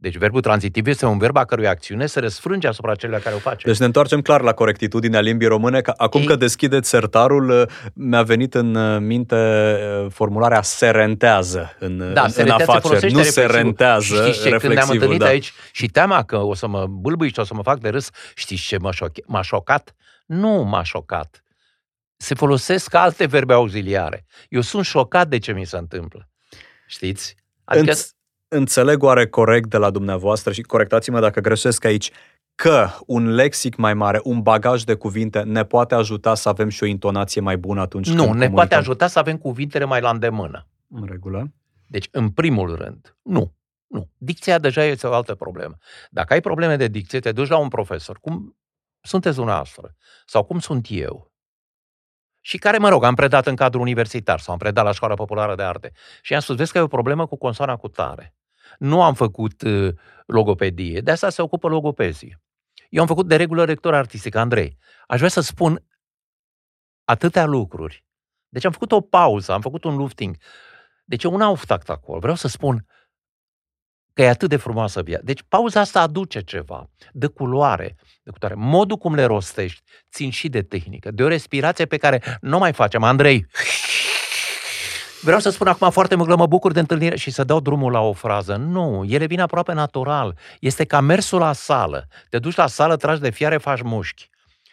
Deci 0.00 0.16
verbul 0.16 0.40
tranzitiv 0.40 0.86
este 0.86 1.06
un 1.06 1.18
verb 1.18 1.36
a 1.36 1.44
cărui 1.44 1.66
acțiune 1.66 2.06
se 2.06 2.20
răsfrânge 2.20 2.66
asupra 2.68 2.94
celor 2.94 3.20
care 3.20 3.34
o 3.34 3.38
face. 3.38 3.66
Deci 3.66 3.78
ne 3.78 3.84
întoarcem 3.84 4.20
clar 4.20 4.40
la 4.40 4.52
corectitudinea 4.52 5.20
limbii 5.20 5.46
române. 5.46 5.80
Că 5.80 5.92
acum 5.96 6.20
Ei... 6.20 6.26
că 6.26 6.36
deschideți 6.36 6.88
sertarul, 6.88 7.48
uh, 7.50 7.62
mi-a 7.94 8.22
venit 8.22 8.54
în 8.54 8.74
uh, 8.74 9.00
minte 9.00 9.34
uh, 9.34 10.10
formularea 10.10 10.62
se 10.62 10.90
rentează 10.90 11.76
în, 11.78 12.12
da, 12.12 12.22
în, 12.22 12.32
în 12.36 12.48
afaceri. 12.48 13.12
Nu 13.12 13.22
se 13.22 13.46
rentează 13.46 14.22
Știți 14.22 14.42
ce, 14.42 14.56
când 14.56 14.72
ne-am 14.72 14.88
întâlnit 14.90 15.18
da. 15.18 15.26
aici 15.26 15.52
și 15.72 15.86
teama 15.86 16.22
că 16.22 16.36
o 16.36 16.54
să 16.54 16.66
mă 16.66 16.86
bâlbâi 16.86 17.28
și 17.28 17.38
o 17.38 17.44
să 17.44 17.54
mă 17.54 17.62
fac 17.62 17.78
de 17.78 17.88
râs, 17.88 18.10
știți 18.34 18.62
ce 18.62 18.78
m-a, 18.78 18.92
șoc- 18.92 19.24
m-a 19.26 19.42
șocat? 19.42 19.94
Nu 20.26 20.62
m-a 20.62 20.82
șocat. 20.82 21.42
Se 22.16 22.34
folosesc 22.34 22.94
alte 22.94 23.26
verbe 23.26 23.52
auxiliare. 23.52 24.26
Eu 24.48 24.60
sunt 24.60 24.84
șocat 24.84 25.28
de 25.28 25.38
ce 25.38 25.52
mi 25.52 25.66
se 25.66 25.76
întâmplă. 25.76 26.28
Știți? 26.86 27.34
Adică... 27.64 27.92
Înț- 27.92 28.17
înțeleg 28.48 29.02
oare 29.02 29.26
corect 29.26 29.68
de 29.68 29.76
la 29.76 29.90
dumneavoastră 29.90 30.52
și 30.52 30.62
corectați-mă 30.62 31.20
dacă 31.20 31.40
greșesc 31.40 31.84
aici, 31.84 32.10
că 32.54 32.88
un 33.06 33.34
lexic 33.34 33.76
mai 33.76 33.94
mare, 33.94 34.20
un 34.24 34.42
bagaj 34.42 34.82
de 34.82 34.94
cuvinte 34.94 35.42
ne 35.42 35.64
poate 35.64 35.94
ajuta 35.94 36.34
să 36.34 36.48
avem 36.48 36.68
și 36.68 36.82
o 36.82 36.86
intonație 36.86 37.40
mai 37.40 37.56
bună 37.56 37.80
atunci 37.80 38.06
nu, 38.08 38.12
când 38.14 38.18
Nu, 38.18 38.24
ne 38.24 38.30
comunicăm? 38.32 38.54
poate 38.54 38.74
ajuta 38.74 39.06
să 39.06 39.18
avem 39.18 39.36
cuvintele 39.36 39.84
mai 39.84 40.00
la 40.00 40.10
îndemână. 40.10 40.66
În 40.90 41.06
regulă. 41.06 41.52
Deci, 41.86 42.08
în 42.10 42.30
primul 42.30 42.74
rând, 42.76 43.16
nu. 43.22 43.52
Nu. 43.86 44.08
Dicția 44.16 44.58
deja 44.58 44.84
este 44.84 45.06
o 45.06 45.12
altă 45.12 45.34
problemă. 45.34 45.76
Dacă 46.10 46.32
ai 46.32 46.40
probleme 46.40 46.76
de 46.76 46.88
dicție, 46.88 47.20
te 47.20 47.32
duci 47.32 47.48
la 47.48 47.56
un 47.58 47.68
profesor, 47.68 48.18
cum 48.20 48.56
sunteți 49.00 49.36
dumneavoastră, 49.36 49.94
sau 50.26 50.44
cum 50.44 50.58
sunt 50.58 50.86
eu, 50.90 51.32
și 52.48 52.58
care, 52.58 52.78
mă 52.78 52.88
rog, 52.88 53.04
am 53.04 53.14
predat 53.14 53.46
în 53.46 53.56
cadrul 53.56 53.80
universitar 53.80 54.40
sau 54.40 54.52
am 54.52 54.58
predat 54.58 54.84
la 54.84 54.92
școala 54.92 55.14
populară 55.14 55.54
de 55.54 55.62
arte. 55.62 55.92
Și 56.22 56.34
am 56.34 56.40
spus, 56.40 56.56
vezi 56.56 56.72
că 56.72 56.78
e 56.78 56.80
o 56.80 56.86
problemă 56.86 57.26
cu 57.26 57.36
consoana 57.36 57.76
cu 57.76 57.88
tare. 57.88 58.34
Nu 58.78 59.02
am 59.02 59.14
făcut 59.14 59.62
uh, 59.62 59.94
logopedie, 60.26 61.00
de 61.00 61.10
asta 61.10 61.28
se 61.28 61.42
ocupă 61.42 61.68
logopezii. 61.68 62.42
Eu 62.88 63.00
am 63.00 63.06
făcut 63.06 63.28
de 63.28 63.36
regulă 63.36 63.64
lectură 63.64 63.96
artistică, 63.96 64.38
Andrei. 64.38 64.78
Aș 65.06 65.16
vrea 65.16 65.28
să 65.28 65.40
spun 65.40 65.84
atâtea 67.04 67.44
lucruri. 67.44 68.04
Deci 68.48 68.64
am 68.64 68.72
făcut 68.72 68.92
o 68.92 69.00
pauză, 69.00 69.52
am 69.52 69.60
făcut 69.60 69.84
un 69.84 69.96
lufting. 69.96 70.36
Deci 71.04 71.24
eu 71.24 71.34
un 71.34 71.40
auftact 71.40 71.90
acolo. 71.90 72.18
Vreau 72.18 72.36
să 72.36 72.48
spun 72.48 72.86
că 74.18 74.24
e 74.24 74.28
atât 74.28 74.48
de 74.48 74.56
frumoasă 74.56 75.02
viața. 75.02 75.22
Deci 75.24 75.42
pauza 75.48 75.80
asta 75.80 76.00
aduce 76.00 76.40
ceva, 76.40 76.90
de 77.12 77.26
culoare, 77.26 77.96
de 78.22 78.30
culoare. 78.30 78.54
Modul 78.56 78.96
cum 78.96 79.14
le 79.14 79.24
rostești 79.24 79.82
țin 80.10 80.30
și 80.30 80.48
de 80.48 80.62
tehnică, 80.62 81.10
de 81.10 81.22
o 81.22 81.28
respirație 81.28 81.84
pe 81.84 81.96
care 81.96 82.38
nu 82.40 82.58
mai 82.58 82.72
facem. 82.72 83.02
Andrei, 83.02 83.46
Vreau 85.22 85.40
să 85.40 85.50
spun 85.50 85.66
acum 85.66 85.90
foarte 85.90 86.14
mult, 86.14 86.36
mă 86.36 86.46
bucur 86.46 86.72
de 86.72 86.80
întâlnire 86.80 87.16
și 87.16 87.30
să 87.30 87.44
dau 87.44 87.60
drumul 87.60 87.92
la 87.92 88.00
o 88.00 88.12
frază. 88.12 88.54
Nu, 88.54 89.04
ele 89.08 89.26
vin 89.26 89.40
aproape 89.40 89.72
natural. 89.72 90.38
Este 90.60 90.84
ca 90.84 91.00
mersul 91.00 91.38
la 91.38 91.52
sală. 91.52 92.08
Te 92.30 92.38
duci 92.38 92.54
la 92.54 92.66
sală, 92.66 92.96
tragi 92.96 93.20
de 93.20 93.30
fiare, 93.30 93.56
faci 93.56 93.82
mușchi. 93.82 94.28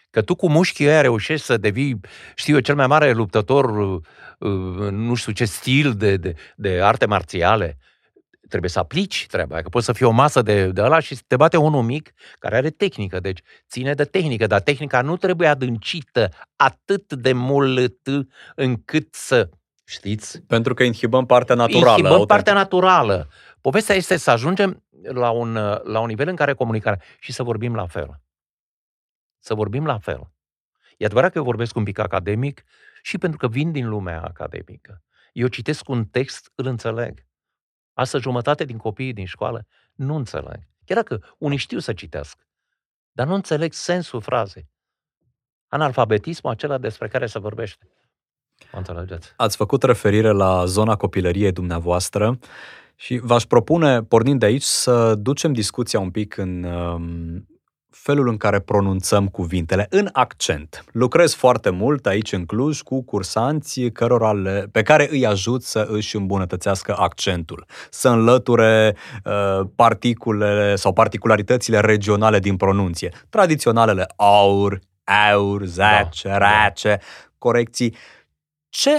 Că 0.09 0.21
tu 0.21 0.35
cu 0.35 0.49
mușchii 0.49 0.87
ăia 0.87 1.01
reușești 1.01 1.45
să 1.45 1.57
devii, 1.57 1.99
știu 2.35 2.53
eu, 2.53 2.59
cel 2.59 2.75
mai 2.75 2.87
mare 2.87 3.11
luptător, 3.11 3.65
uh, 3.77 4.01
uh, 4.39 4.91
nu 4.91 5.15
știu 5.15 5.31
ce 5.31 5.45
stil 5.45 5.93
de, 5.93 6.17
de, 6.17 6.35
de 6.55 6.81
arte 6.81 7.05
marțiale. 7.05 7.77
Trebuie 8.47 8.69
să 8.69 8.79
aplici 8.79 9.25
treaba, 9.27 9.61
că 9.61 9.69
poți 9.69 9.85
să 9.85 9.93
fii 9.93 10.05
o 10.05 10.11
masă 10.11 10.41
de, 10.41 10.67
de 10.67 10.81
ăla 10.81 10.99
și 10.99 11.17
te 11.27 11.35
bate 11.35 11.57
unul 11.57 11.83
mic 11.83 12.13
care 12.39 12.55
are 12.55 12.69
tehnică, 12.69 13.19
deci 13.19 13.39
ține 13.69 13.93
de 13.93 14.03
tehnică, 14.03 14.47
dar 14.47 14.61
tehnica 14.61 15.01
nu 15.01 15.17
trebuie 15.17 15.47
adâncită 15.47 16.29
atât 16.55 17.13
de 17.13 17.33
mult 17.33 18.01
încât 18.55 19.13
să 19.13 19.49
Știți? 19.87 20.41
Pentru 20.41 20.73
că 20.73 20.83
inhibăm 20.83 21.25
partea 21.25 21.55
naturală. 21.55 21.89
Inhibăm 21.89 22.11
autentic. 22.11 22.27
partea 22.27 22.53
naturală. 22.53 23.29
Povestea 23.61 23.95
este 23.95 24.17
să 24.17 24.31
ajungem 24.31 24.83
la 25.03 25.29
un, 25.29 25.53
la 25.83 25.99
un 25.99 26.07
nivel 26.07 26.27
în 26.27 26.35
care 26.35 26.53
comunicarea 26.53 27.01
și 27.19 27.31
să 27.31 27.43
vorbim 27.43 27.75
la 27.75 27.87
fel. 27.87 28.21
Să 29.39 29.53
vorbim 29.53 29.85
la 29.85 29.97
fel. 29.99 30.31
E 30.97 31.05
adevărat 31.05 31.31
că 31.31 31.37
eu 31.37 31.43
vorbesc 31.43 31.75
un 31.75 31.83
pic 31.83 31.99
academic 31.99 32.63
și 33.01 33.17
pentru 33.17 33.37
că 33.37 33.47
vin 33.47 33.71
din 33.71 33.89
lumea 33.89 34.21
academică. 34.21 35.03
Eu 35.33 35.47
citesc 35.47 35.89
un 35.89 36.05
text, 36.05 36.51
îl 36.55 36.65
înțeleg. 36.65 37.25
Asta 37.95 38.17
jumătate 38.17 38.63
din 38.65 38.77
copiii 38.77 39.13
din 39.13 39.25
școală 39.25 39.67
nu 39.93 40.15
înțeleg. 40.15 40.59
Chiar 40.85 40.97
dacă 40.97 41.35
unii 41.37 41.57
știu 41.57 41.79
să 41.79 41.93
citească, 41.93 42.43
dar 43.11 43.27
nu 43.27 43.33
înțeleg 43.33 43.73
sensul 43.73 44.21
frazei. 44.21 44.69
Analfabetismul 45.67 46.51
acela 46.51 46.77
despre 46.77 47.07
care 47.07 47.25
se 47.25 47.39
vorbește. 47.39 47.87
O 48.71 48.77
înțelegeți? 48.77 49.33
Ați 49.37 49.55
făcut 49.55 49.83
referire 49.83 50.31
la 50.31 50.65
zona 50.65 50.95
copilăriei 50.95 51.51
dumneavoastră 51.51 52.39
și 52.95 53.17
v-aș 53.17 53.43
propune, 53.43 54.03
pornind 54.03 54.39
de 54.39 54.45
aici, 54.45 54.61
să 54.61 55.15
ducem 55.15 55.53
discuția 55.53 55.99
un 55.99 56.11
pic 56.11 56.37
în 56.37 56.63
um, 56.63 57.47
felul 58.05 58.27
în 58.27 58.37
care 58.37 58.59
pronunțăm 58.59 59.27
cuvintele, 59.27 59.87
în 59.89 60.09
accent. 60.11 60.83
Lucrez 60.91 61.33
foarte 61.33 61.69
mult 61.69 62.05
aici 62.05 62.31
în 62.31 62.45
Cluj 62.45 62.81
cu 62.81 63.03
cursanți 63.03 63.81
cărora 63.81 64.33
le, 64.33 64.67
pe 64.71 64.81
care 64.81 65.07
îi 65.11 65.25
ajut 65.25 65.63
să 65.63 65.87
își 65.89 66.15
îmbunătățească 66.15 66.95
accentul, 66.97 67.65
să 67.89 68.09
înlăture 68.09 68.95
uh, 69.25 69.67
particulele 69.75 70.75
sau 70.75 70.93
particularitățile 70.93 71.79
regionale 71.79 72.39
din 72.39 72.57
pronunție, 72.57 73.11
tradiționalele 73.29 74.05
aur, 74.15 74.79
aur, 75.31 75.63
zace, 75.63 76.27
da, 76.27 76.37
race, 76.37 76.89
da. 76.89 76.97
corecții. 77.37 77.95
Ce, 78.69 78.91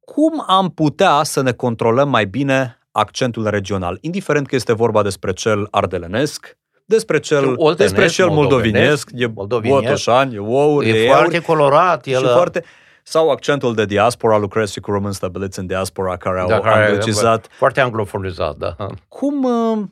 cum 0.00 0.44
am 0.46 0.70
putea 0.70 1.22
să 1.22 1.42
ne 1.42 1.52
controlăm 1.52 2.08
mai 2.08 2.26
bine 2.26 2.78
accentul 2.90 3.46
regional, 3.48 3.98
indiferent 4.00 4.46
că 4.46 4.54
este 4.54 4.72
vorba 4.72 5.02
despre 5.02 5.32
cel 5.32 5.68
ardelenesc, 5.70 6.60
despre 6.92 7.18
cel, 7.18 7.54
Oltenesc, 7.56 7.76
despre 7.94 8.06
cel 8.06 8.28
moldovenesc, 8.28 9.10
e 9.14 9.26
botoșan, 9.26 10.32
e 10.32 10.38
ou, 10.38 10.82
e, 10.82 11.04
e 11.04 11.06
foarte 11.06 11.34
el, 11.34 11.42
colorat. 11.42 12.06
El, 12.06 12.20
și 12.20 12.26
foarte, 12.26 12.64
sau 13.02 13.30
accentul 13.30 13.74
de 13.74 13.84
diaspora, 13.84 14.36
lucrez 14.36 14.70
și 14.70 14.80
cu 14.80 14.90
români 14.90 15.14
stabiliți 15.14 15.58
în 15.58 15.66
diaspora 15.66 16.16
care 16.16 16.40
au 16.40 16.48
da, 16.48 16.58
anglicizat. 16.58 17.46
Foarte 17.50 17.80
anglofonizat, 17.80 18.56
da. 18.56 18.76
Cum, 19.08 19.44
uh, 19.44 19.84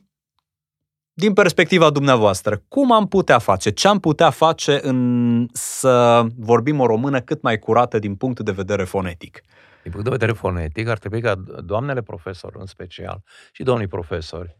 din 1.13 1.33
perspectiva 1.33 1.89
dumneavoastră, 1.89 2.61
cum 2.67 2.91
am 2.91 3.07
putea 3.07 3.39
face, 3.39 3.69
ce 3.69 3.87
am 3.87 3.99
putea 3.99 4.29
face 4.29 4.79
în 4.81 5.47
să 5.53 6.23
vorbim 6.37 6.79
o 6.79 6.85
română 6.85 7.21
cât 7.21 7.41
mai 7.41 7.59
curată 7.59 7.99
din 7.99 8.15
punct 8.15 8.39
de 8.39 8.51
vedere 8.51 8.83
fonetic? 8.83 9.41
Din 9.83 9.91
punct 9.91 10.05
de 10.05 10.11
vedere 10.11 10.31
fonetic, 10.31 10.87
ar 10.87 10.97
trebui 10.97 11.21
ca 11.21 11.35
doamnele 11.63 12.01
profesori 12.01 12.55
în 12.59 12.65
special 12.65 13.23
și 13.51 13.63
domnii 13.63 13.87
profesori 13.87 14.57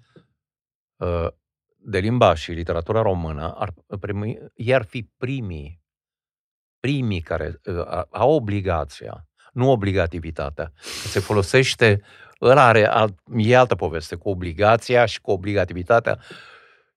uh, 0.97 1.27
de 1.83 1.99
limba 1.99 2.33
și 2.33 2.51
literatura 2.51 3.01
română 3.01 3.53
ar 3.57 3.73
primi, 3.99 4.37
iar 4.55 4.83
fi 4.85 5.03
primii, 5.17 5.81
primii 6.79 7.21
care 7.21 7.59
uh, 7.65 8.01
au 8.09 8.31
obligația, 8.31 9.27
nu 9.51 9.69
obligativitatea, 9.69 10.71
că 10.75 11.07
se 11.07 11.19
folosește, 11.19 12.01
ăla 12.41 12.67
are, 12.67 12.85
alt, 12.85 13.19
e 13.35 13.57
altă 13.57 13.75
poveste, 13.75 14.15
cu 14.15 14.29
obligația 14.29 15.05
și 15.05 15.21
cu 15.21 15.31
obligativitatea 15.31 16.19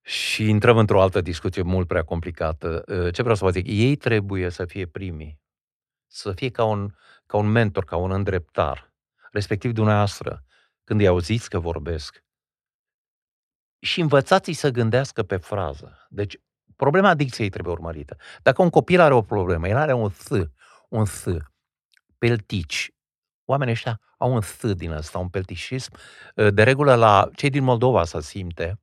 și 0.02 0.48
intrăm 0.48 0.76
într-o 0.76 1.02
altă 1.02 1.20
discuție 1.20 1.62
mult 1.62 1.86
prea 1.86 2.02
complicată. 2.02 2.84
Uh, 2.86 3.12
ce 3.12 3.22
vreau 3.22 3.36
să 3.36 3.44
vă 3.44 3.50
zic? 3.50 3.66
Ei 3.68 3.96
trebuie 3.96 4.48
să 4.50 4.64
fie 4.64 4.86
primii, 4.86 5.40
să 6.06 6.32
fie 6.32 6.50
ca 6.50 6.64
un, 6.64 6.94
ca 7.26 7.36
un 7.36 7.46
mentor, 7.46 7.84
ca 7.84 7.96
un 7.96 8.10
îndreptar, 8.10 8.92
respectiv 9.32 9.72
dumneavoastră, 9.72 10.44
când 10.84 11.00
îi 11.00 11.06
auziți 11.06 11.48
că 11.48 11.58
vorbesc, 11.58 12.24
și 13.84 14.00
învățați 14.00 14.52
să 14.52 14.70
gândească 14.70 15.22
pe 15.22 15.36
frază. 15.36 16.06
Deci, 16.10 16.36
problema 16.76 17.14
dicției 17.14 17.48
trebuie 17.48 17.72
urmărită. 17.72 18.16
Dacă 18.42 18.62
un 18.62 18.70
copil 18.70 19.00
are 19.00 19.14
o 19.14 19.22
problemă, 19.22 19.68
el 19.68 19.76
are 19.76 19.92
un 19.92 20.10
th, 20.10 20.40
un 20.88 21.04
th, 21.04 21.36
peltici, 22.18 22.90
oamenii 23.44 23.72
ăștia 23.72 24.00
au 24.18 24.32
un 24.32 24.40
th 24.40 24.70
din 24.76 24.90
ăsta, 24.90 25.18
un 25.18 25.28
peltișism. 25.28 25.92
De 26.50 26.62
regulă, 26.62 26.94
la 26.94 27.28
cei 27.34 27.50
din 27.50 27.64
Moldova 27.64 28.04
să 28.04 28.20
simte 28.20 28.80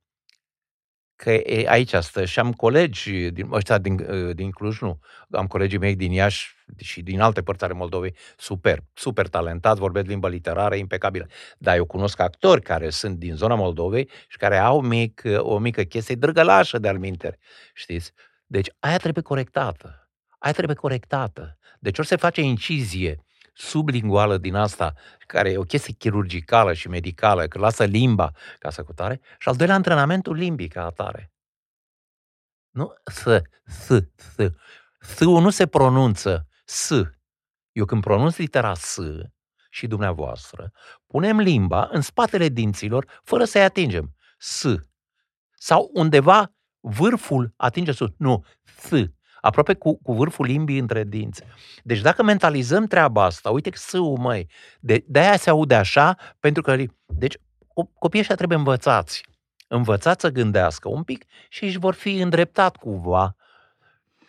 că 1.22 1.30
e, 1.30 1.68
aici 1.68 1.94
stă 1.94 2.24
și 2.24 2.38
am 2.38 2.52
colegi 2.52 3.30
din, 3.30 3.48
ăștia 3.52 3.78
din, 3.78 4.06
ă, 4.08 4.32
din 4.32 4.50
Cluj, 4.50 4.78
nu, 4.78 4.98
am 5.30 5.46
colegii 5.46 5.78
mei 5.78 5.96
din 5.96 6.12
Iași 6.12 6.54
și 6.76 7.02
din 7.02 7.20
alte 7.20 7.42
părți 7.42 7.64
ale 7.64 7.72
Moldovei, 7.72 8.14
super, 8.36 8.78
super 8.94 9.28
talentați, 9.28 9.80
vorbesc 9.80 10.06
limba 10.06 10.28
literară, 10.28 10.74
impecabilă. 10.74 11.26
Dar 11.58 11.76
eu 11.76 11.84
cunosc 11.84 12.20
actori 12.20 12.62
care 12.62 12.90
sunt 12.90 13.18
din 13.18 13.34
zona 13.34 13.54
Moldovei 13.54 14.10
și 14.28 14.36
care 14.36 14.58
au 14.58 14.80
mic, 14.80 15.22
o 15.38 15.58
mică 15.58 15.82
chestie 15.82 16.14
drăgălașă 16.14 16.78
de 16.78 16.88
alminteri, 16.88 17.38
știți? 17.74 18.12
Deci 18.46 18.68
aia 18.78 18.96
trebuie 18.96 19.22
corectată. 19.22 20.10
Aia 20.38 20.52
trebuie 20.52 20.76
corectată. 20.76 21.58
Deci 21.78 21.98
ori 21.98 22.08
se 22.08 22.16
face 22.16 22.40
incizie 22.40 23.24
sublinguală 23.52 24.38
din 24.38 24.54
asta, 24.54 24.94
care 25.26 25.50
e 25.50 25.58
o 25.58 25.62
chestie 25.62 25.94
chirurgicală 25.94 26.72
și 26.72 26.88
medicală, 26.88 27.46
că 27.46 27.58
lasă 27.58 27.84
limba 27.84 28.30
ca 28.58 28.70
să 28.70 28.82
cutare, 28.82 29.20
și 29.38 29.48
al 29.48 29.56
doilea 29.56 29.74
antrenamentul 29.74 30.36
limbii 30.36 30.68
ca 30.68 30.84
atare. 30.84 31.32
Nu 32.70 32.94
s, 33.04 33.24
s, 33.64 33.88
s. 34.16 34.36
s 35.00 35.18
nu 35.20 35.50
se 35.50 35.66
pronunță 35.66 36.46
s. 36.64 36.90
Eu 37.72 37.84
când 37.84 38.02
pronunț 38.02 38.36
litera 38.36 38.74
s 38.74 38.98
și 39.70 39.86
dumneavoastră, 39.86 40.72
punem 41.06 41.40
limba 41.40 41.88
în 41.90 42.00
spatele 42.00 42.48
dinților 42.48 43.20
fără 43.22 43.44
să-i 43.44 43.62
atingem. 43.62 44.14
S. 44.38 44.64
Sau 45.54 45.90
undeva 45.92 46.52
vârful 46.80 47.54
atinge 47.56 47.92
sus. 47.92 48.10
Nu, 48.16 48.44
s 48.62 48.90
aproape 49.42 49.74
cu, 49.74 49.98
cu 50.02 50.12
vârful 50.12 50.46
limbii 50.46 50.78
între 50.78 51.04
dinți. 51.04 51.42
Deci 51.82 52.00
dacă 52.00 52.22
mentalizăm 52.22 52.86
treaba 52.86 53.24
asta, 53.24 53.50
uite 53.50 53.70
că 53.70 53.78
sâul, 53.78 54.18
măi, 54.18 54.48
de, 54.80 55.04
de-aia 55.06 55.36
se 55.36 55.50
aude 55.50 55.74
așa, 55.74 56.16
pentru 56.40 56.62
că... 56.62 56.76
Deci 57.06 57.36
copiii 57.98 58.20
ăștia 58.20 58.36
trebuie 58.36 58.58
învățați. 58.58 59.22
Învățați 59.68 60.20
să 60.20 60.28
gândească 60.28 60.88
un 60.88 61.02
pic 61.02 61.24
și 61.48 61.64
își 61.64 61.78
vor 61.78 61.94
fi 61.94 62.16
îndreptat 62.16 62.76
cumva 62.76 63.36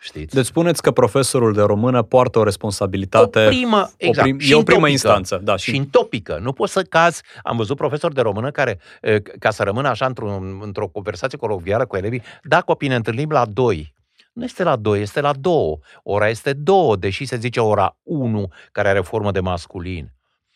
Știți? 0.04 0.34
Deci 0.34 0.44
spuneți 0.44 0.82
că 0.82 0.90
profesorul 0.90 1.52
de 1.52 1.62
română 1.62 2.02
poartă 2.02 2.38
o 2.38 2.44
responsabilitate. 2.44 3.44
O 3.44 3.48
primă, 3.48 3.90
exact. 3.96 4.28
O 4.28 4.34
prim, 4.34 4.50
e 4.50 4.54
o 4.54 4.62
primă 4.62 4.78
topică, 4.78 4.88
instanță. 4.88 5.40
Da, 5.42 5.56
și... 5.56 5.70
și 5.70 5.76
în 5.76 5.86
topică. 5.86 6.38
Nu 6.42 6.52
poți 6.52 6.72
să 6.72 6.82
cazi. 6.82 7.22
Am 7.42 7.56
văzut 7.56 7.76
profesori 7.76 8.14
de 8.14 8.20
română 8.20 8.50
care, 8.50 8.78
ca 9.38 9.50
să 9.50 9.62
rămână 9.62 9.88
așa 9.88 10.06
într-o, 10.06 10.40
într-o 10.60 10.88
conversație 10.88 11.38
colovială 11.38 11.86
cu 11.86 11.96
elevii, 11.96 12.22
da, 12.42 12.60
copii, 12.60 12.88
ne 12.88 12.94
întâlnim 12.94 13.30
la 13.30 13.44
2 13.44 13.94
nu 14.34 14.44
este 14.44 14.62
la 14.62 14.76
2, 14.76 15.00
este 15.00 15.20
la 15.20 15.32
2. 15.32 15.78
Ora 16.02 16.28
este 16.28 16.52
2, 16.52 16.96
deși 16.96 17.24
se 17.24 17.36
zice 17.36 17.60
ora 17.60 17.96
1, 18.02 18.48
care 18.72 18.88
are 18.88 19.00
formă 19.00 19.30
de 19.30 19.40
masculin. 19.40 20.12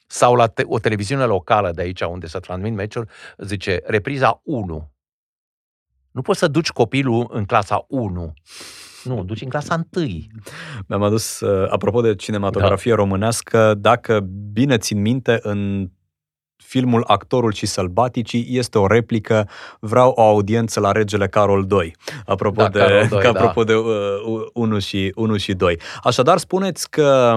Sau 0.06 0.34
la 0.34 0.46
te- 0.46 0.62
o 0.66 0.78
televiziune 0.78 1.24
locală 1.24 1.70
de 1.70 1.82
aici, 1.82 2.00
unde 2.00 2.26
se 2.26 2.38
transmit 2.38 2.74
meciuri, 2.74 3.08
zice 3.38 3.80
repriza 3.84 4.40
1. 4.44 4.92
Nu 6.10 6.22
poți 6.22 6.38
să 6.38 6.48
duci 6.48 6.70
copilul 6.70 7.26
în 7.32 7.44
clasa 7.44 7.84
1. 7.88 8.32
Nu, 9.04 9.24
duci 9.24 9.40
în 9.42 9.48
clasa 9.48 9.86
1. 9.96 10.06
Mi-am 10.86 11.02
adus, 11.02 11.40
uh, 11.40 11.70
apropo 11.70 12.00
de 12.00 12.14
cinematografie 12.14 12.90
da. 12.90 12.96
românească, 12.96 13.74
dacă 13.74 14.20
bine 14.52 14.78
țin 14.78 15.00
minte, 15.00 15.38
în 15.42 15.90
filmul 16.64 17.04
Actorul 17.06 17.52
și 17.52 17.66
Sălbaticii 17.66 18.46
este 18.50 18.78
o 18.78 18.86
replică 18.86 19.48
Vreau 19.80 20.10
o 20.10 20.22
audiență 20.22 20.80
la 20.80 20.92
regele 20.92 21.28
Carol 21.28 21.66
II. 21.70 21.96
Apropo 22.26 22.62
da, 22.62 22.68
de, 22.68 22.78
Carol 22.78 23.22
II, 23.22 23.28
apropo 23.34 23.64
da. 23.64 23.72
de 23.72 23.78
uh, 23.78 24.46
1, 24.52 24.78
și, 24.78 25.12
1 25.14 25.36
și 25.36 25.54
2. 25.54 25.80
Așadar, 26.02 26.38
spuneți 26.38 26.90
că 26.90 27.36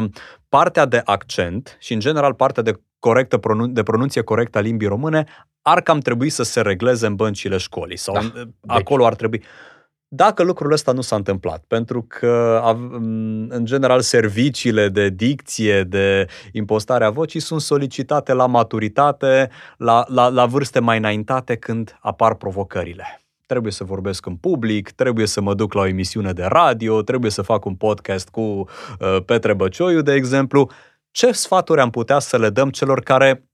partea 0.50 0.86
de 0.86 1.02
accent 1.06 1.78
și, 1.80 1.94
în 1.94 2.00
general, 2.00 2.34
partea 2.34 2.64
de, 2.64 2.80
corectă, 3.00 3.40
de 3.70 3.84
pronunție 3.84 4.22
corectă 4.22 4.58
a 4.58 4.62
limbii 4.62 4.88
române 4.88 5.26
ar 5.62 5.82
cam 5.82 6.00
trebui 6.00 6.30
să 6.30 6.44
se 6.44 6.62
regleze 6.62 7.06
în 7.06 7.16
băncile 7.16 7.58
școlii 7.58 7.98
sau 7.98 8.14
da. 8.14 8.74
acolo 8.74 9.02
deci. 9.02 9.12
ar 9.12 9.16
trebui 9.16 9.44
dacă 10.14 10.44
lucrul 10.44 10.72
ăsta 10.72 10.92
nu 10.92 11.02
s-a 11.02 11.16
întâmplat, 11.16 11.64
pentru 11.68 12.06
că, 12.08 12.62
în 13.50 13.62
general, 13.64 14.02
serviciile 14.02 14.90
de 14.90 15.10
dicție, 15.10 15.84
de 15.84 16.28
impostare 16.52 17.06
a 17.06 17.10
vocii 17.10 17.40
sunt 17.40 17.62
solicitate 17.62 18.34
la 18.34 18.46
maturitate, 18.46 19.50
la, 19.78 20.04
la, 20.08 20.28
la 20.28 20.46
vârste 20.46 20.80
mai 20.80 20.98
înaintate 20.98 21.56
când 21.56 21.98
apar 22.02 22.36
provocările. 22.36 23.22
Trebuie 23.46 23.72
să 23.72 23.84
vorbesc 23.84 24.26
în 24.26 24.36
public, 24.36 24.90
trebuie 24.90 25.28
să 25.28 25.42
mă 25.42 25.54
duc 25.54 25.74
la 25.74 25.82
o 25.82 25.88
emisiune 25.88 26.32
de 26.32 26.44
radio, 26.44 27.02
trebuie 27.02 27.32
să 27.32 27.42
fac 27.42 27.66
un 27.66 27.76
podcast 27.76 28.30
cu 28.30 28.42
uh, 28.42 29.18
Petre 29.26 29.54
Băcioiu, 29.54 30.02
de 30.02 30.14
exemplu. 30.14 30.70
Ce 31.12 31.32
sfaturi 31.32 31.82
am 31.82 31.90
putea 31.90 32.20
să 32.20 32.38
le 32.38 32.50
dăm 32.50 32.70
celor 32.70 33.00
care 33.00 33.51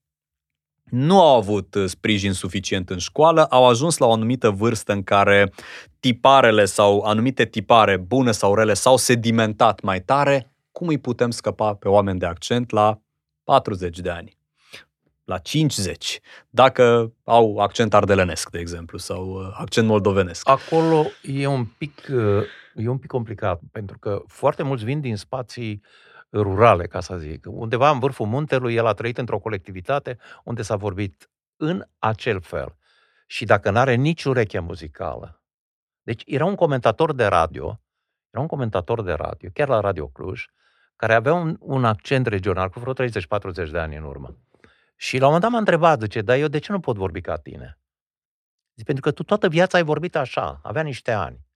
nu 0.89 1.21
au 1.21 1.35
avut 1.35 1.75
uh, 1.75 1.85
sprijin 1.85 2.33
suficient 2.33 2.89
în 2.89 2.97
școală, 2.97 3.45
au 3.45 3.67
ajuns 3.67 3.97
la 3.97 4.05
o 4.05 4.11
anumită 4.11 4.49
vârstă 4.49 4.91
în 4.91 5.03
care 5.03 5.51
tiparele 5.99 6.65
sau 6.65 7.01
anumite 7.01 7.45
tipare, 7.45 7.97
bune 7.97 8.31
sau 8.31 8.55
rele, 8.55 8.73
s-au 8.73 8.97
sedimentat 8.97 9.81
mai 9.81 10.01
tare, 10.01 10.51
cum 10.71 10.87
îi 10.87 10.97
putem 10.97 11.31
scăpa 11.31 11.73
pe 11.73 11.87
oameni 11.87 12.19
de 12.19 12.25
accent 12.25 12.71
la 12.71 12.99
40 13.43 13.99
de 13.99 14.09
ani? 14.09 14.35
La 15.23 15.37
50, 15.37 16.19
dacă 16.49 17.13
au 17.23 17.57
accent 17.57 17.93
ardelenesc, 17.93 18.49
de 18.49 18.59
exemplu, 18.59 18.97
sau 18.97 19.29
uh, 19.29 19.49
accent 19.53 19.87
moldovenesc. 19.87 20.49
Acolo 20.49 21.05
e 21.21 21.47
un 21.47 21.65
pic, 21.65 22.07
uh, 22.11 22.43
e 22.75 22.87
un 22.87 22.97
pic 22.97 23.09
complicat, 23.09 23.59
pentru 23.71 23.99
că 23.99 24.21
foarte 24.27 24.63
mulți 24.63 24.83
vin 24.83 25.01
din 25.01 25.15
spații 25.15 25.81
uh, 25.83 26.06
rurale, 26.31 26.87
ca 26.87 26.99
să 26.99 27.17
zic. 27.17 27.45
Undeva 27.49 27.89
în 27.89 27.99
vârful 27.99 28.25
muntelui, 28.25 28.75
el 28.75 28.85
a 28.85 28.93
trăit 28.93 29.17
într-o 29.17 29.39
colectivitate 29.39 30.17
unde 30.43 30.61
s-a 30.61 30.75
vorbit 30.75 31.29
în 31.55 31.85
acel 31.99 32.41
fel. 32.41 32.75
Și 33.27 33.45
dacă 33.45 33.71
nu 33.71 33.77
are 33.77 33.93
nici 33.93 34.23
ureche 34.23 34.59
muzicală. 34.59 35.41
Deci 36.01 36.23
era 36.25 36.45
un 36.45 36.55
comentator 36.55 37.13
de 37.13 37.25
radio, 37.25 37.81
era 38.29 38.41
un 38.41 38.47
comentator 38.47 39.03
de 39.03 39.13
radio, 39.13 39.49
chiar 39.53 39.67
la 39.67 39.79
Radio 39.79 40.07
Cluj, 40.07 40.45
care 40.95 41.13
avea 41.13 41.33
un, 41.33 41.57
un 41.59 41.85
accent 41.85 42.27
regional 42.27 42.69
cu 42.69 42.79
vreo 42.79 42.93
30-40 42.93 43.71
de 43.71 43.79
ani 43.79 43.95
în 43.95 44.03
urmă. 44.03 44.37
Și 44.95 45.17
la 45.17 45.27
un 45.27 45.33
moment 45.33 45.41
dat 45.41 45.51
m-a 45.51 45.57
întrebat, 45.57 46.01
zice, 46.01 46.21
dar 46.21 46.37
eu 46.37 46.47
de 46.47 46.59
ce 46.59 46.71
nu 46.71 46.79
pot 46.79 46.95
vorbi 46.95 47.21
ca 47.21 47.37
tine? 47.37 47.79
Zic, 48.75 48.85
pentru 48.85 49.03
că 49.03 49.11
tu 49.11 49.23
toată 49.23 49.47
viața 49.47 49.77
ai 49.77 49.83
vorbit 49.83 50.15
așa, 50.15 50.59
avea 50.63 50.81
niște 50.81 51.11
ani. 51.11 51.46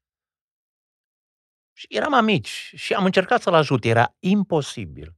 Și 1.73 1.85
eram 1.89 2.13
amici 2.13 2.73
și 2.75 2.93
am 2.93 3.05
încercat 3.05 3.41
să-l 3.41 3.53
ajut. 3.53 3.85
Era 3.85 4.15
imposibil. 4.19 5.15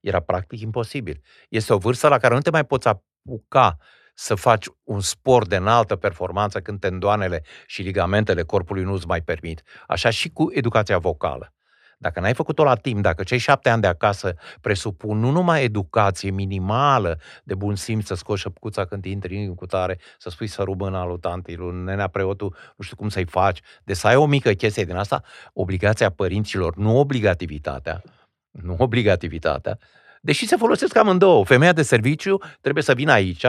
Era 0.00 0.20
practic 0.20 0.60
imposibil. 0.60 1.22
Este 1.48 1.72
o 1.72 1.78
vârstă 1.78 2.08
la 2.08 2.18
care 2.18 2.34
nu 2.34 2.40
te 2.40 2.50
mai 2.50 2.64
poți 2.64 2.88
apuca 2.88 3.76
să 4.14 4.34
faci 4.34 4.66
un 4.82 5.00
sport 5.00 5.48
de 5.48 5.56
înaltă 5.56 5.96
performanță 5.96 6.60
când 6.60 6.80
tendoanele 6.80 7.42
și 7.66 7.82
ligamentele 7.82 8.42
corpului 8.42 8.82
nu-ți 8.82 9.06
mai 9.06 9.22
permit. 9.22 9.62
Așa 9.86 10.10
și 10.10 10.30
cu 10.30 10.46
educația 10.52 10.98
vocală. 10.98 11.55
Dacă 11.98 12.20
n-ai 12.20 12.34
făcut-o 12.34 12.64
la 12.64 12.74
timp, 12.74 13.02
dacă 13.02 13.22
cei 13.22 13.38
șapte 13.38 13.68
ani 13.68 13.80
de 13.80 13.86
acasă 13.86 14.34
presupun 14.60 15.18
nu 15.18 15.30
numai 15.30 15.62
educație 15.62 16.30
minimală 16.30 17.18
de 17.44 17.54
bun 17.54 17.74
simț, 17.74 18.06
să 18.06 18.14
scoți 18.14 18.40
șăpcuța 18.40 18.84
când 18.84 19.04
intri 19.04 19.44
în 19.44 19.54
cutare, 19.54 19.98
să 20.18 20.30
spui 20.30 20.46
să 20.46 20.62
rubă 20.62 20.86
în 20.86 21.06
lui 21.06 21.18
tanti, 21.18 21.54
lui 21.54 21.74
nenea 21.84 22.06
preotul, 22.08 22.56
nu 22.76 22.84
știu 22.84 22.96
cum 22.96 23.08
să-i 23.08 23.26
faci, 23.26 23.60
de 23.84 23.94
să 23.94 24.06
ai 24.06 24.16
o 24.16 24.26
mică 24.26 24.52
chestie 24.52 24.84
din 24.84 24.96
asta, 24.96 25.22
obligația 25.52 26.10
părinților, 26.10 26.76
nu 26.76 26.98
obligativitatea, 26.98 28.02
nu 28.50 28.76
obligativitatea, 28.78 29.78
deși 30.20 30.46
se 30.46 30.56
folosesc 30.56 30.96
amândouă. 30.96 31.44
Femeia 31.44 31.72
de 31.72 31.82
serviciu 31.82 32.38
trebuie 32.60 32.82
să 32.82 32.94
vină 32.94 33.12
aici 33.12 33.46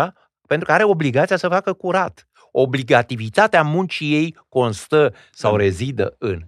pentru 0.47 0.67
că 0.67 0.71
are 0.71 0.83
obligația 0.83 1.37
să 1.37 1.47
facă 1.47 1.73
curat. 1.73 2.27
Obligativitatea 2.51 3.63
muncii 3.63 4.13
ei 4.13 4.37
constă 4.49 5.13
sau 5.31 5.51
da. 5.51 5.57
rezidă 5.57 6.15
în. 6.17 6.45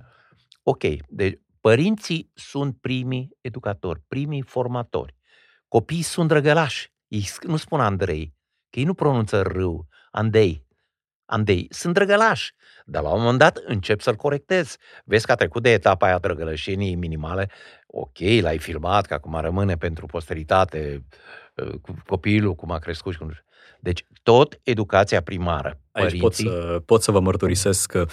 Ok, 0.63 0.83
deci 1.07 1.39
Părinții 1.61 2.31
sunt 2.33 2.77
primii 2.81 3.37
educatori, 3.41 4.01
primii 4.07 4.41
formatori. 4.41 5.15
Copiii 5.67 6.01
sunt 6.01 6.27
drăgălași. 6.27 6.93
Ei 7.07 7.29
nu 7.41 7.57
spun 7.57 7.79
Andrei, 7.79 8.33
că 8.69 8.79
ei 8.79 8.85
nu 8.85 8.93
pronunță 8.93 9.41
râu, 9.41 9.87
Andei. 10.11 10.67
Andei, 11.25 11.67
sunt 11.69 11.93
drăgălași. 11.93 12.53
Dar 12.85 13.03
la 13.03 13.09
un 13.09 13.19
moment 13.19 13.39
dat 13.39 13.57
încep 13.57 14.01
să-l 14.01 14.15
corectez. 14.15 14.75
Vezi 15.05 15.25
că 15.25 15.31
a 15.31 15.35
trecut 15.35 15.63
de 15.63 15.71
etapa 15.71 16.05
aia 16.05 16.17
drăgălășenii 16.17 16.95
minimale. 16.95 17.49
Ok, 17.87 18.17
l-ai 18.41 18.57
filmat, 18.57 19.05
că 19.05 19.13
acum 19.13 19.35
rămâne 19.35 19.77
pentru 19.77 20.05
posteritate 20.05 21.05
uh, 21.55 21.73
copilul, 22.05 22.55
cum 22.55 22.71
a 22.71 22.79
crescut. 22.79 23.15
Deci 23.79 24.05
tot 24.23 24.59
educația 24.63 25.21
primară. 25.21 25.79
Aici 25.91 26.05
părinții... 26.05 26.19
pot, 26.19 26.33
să, 26.33 26.81
pot 26.85 27.03
să 27.03 27.11
vă 27.11 27.19
mărturisesc 27.19 27.91
că 27.91 28.05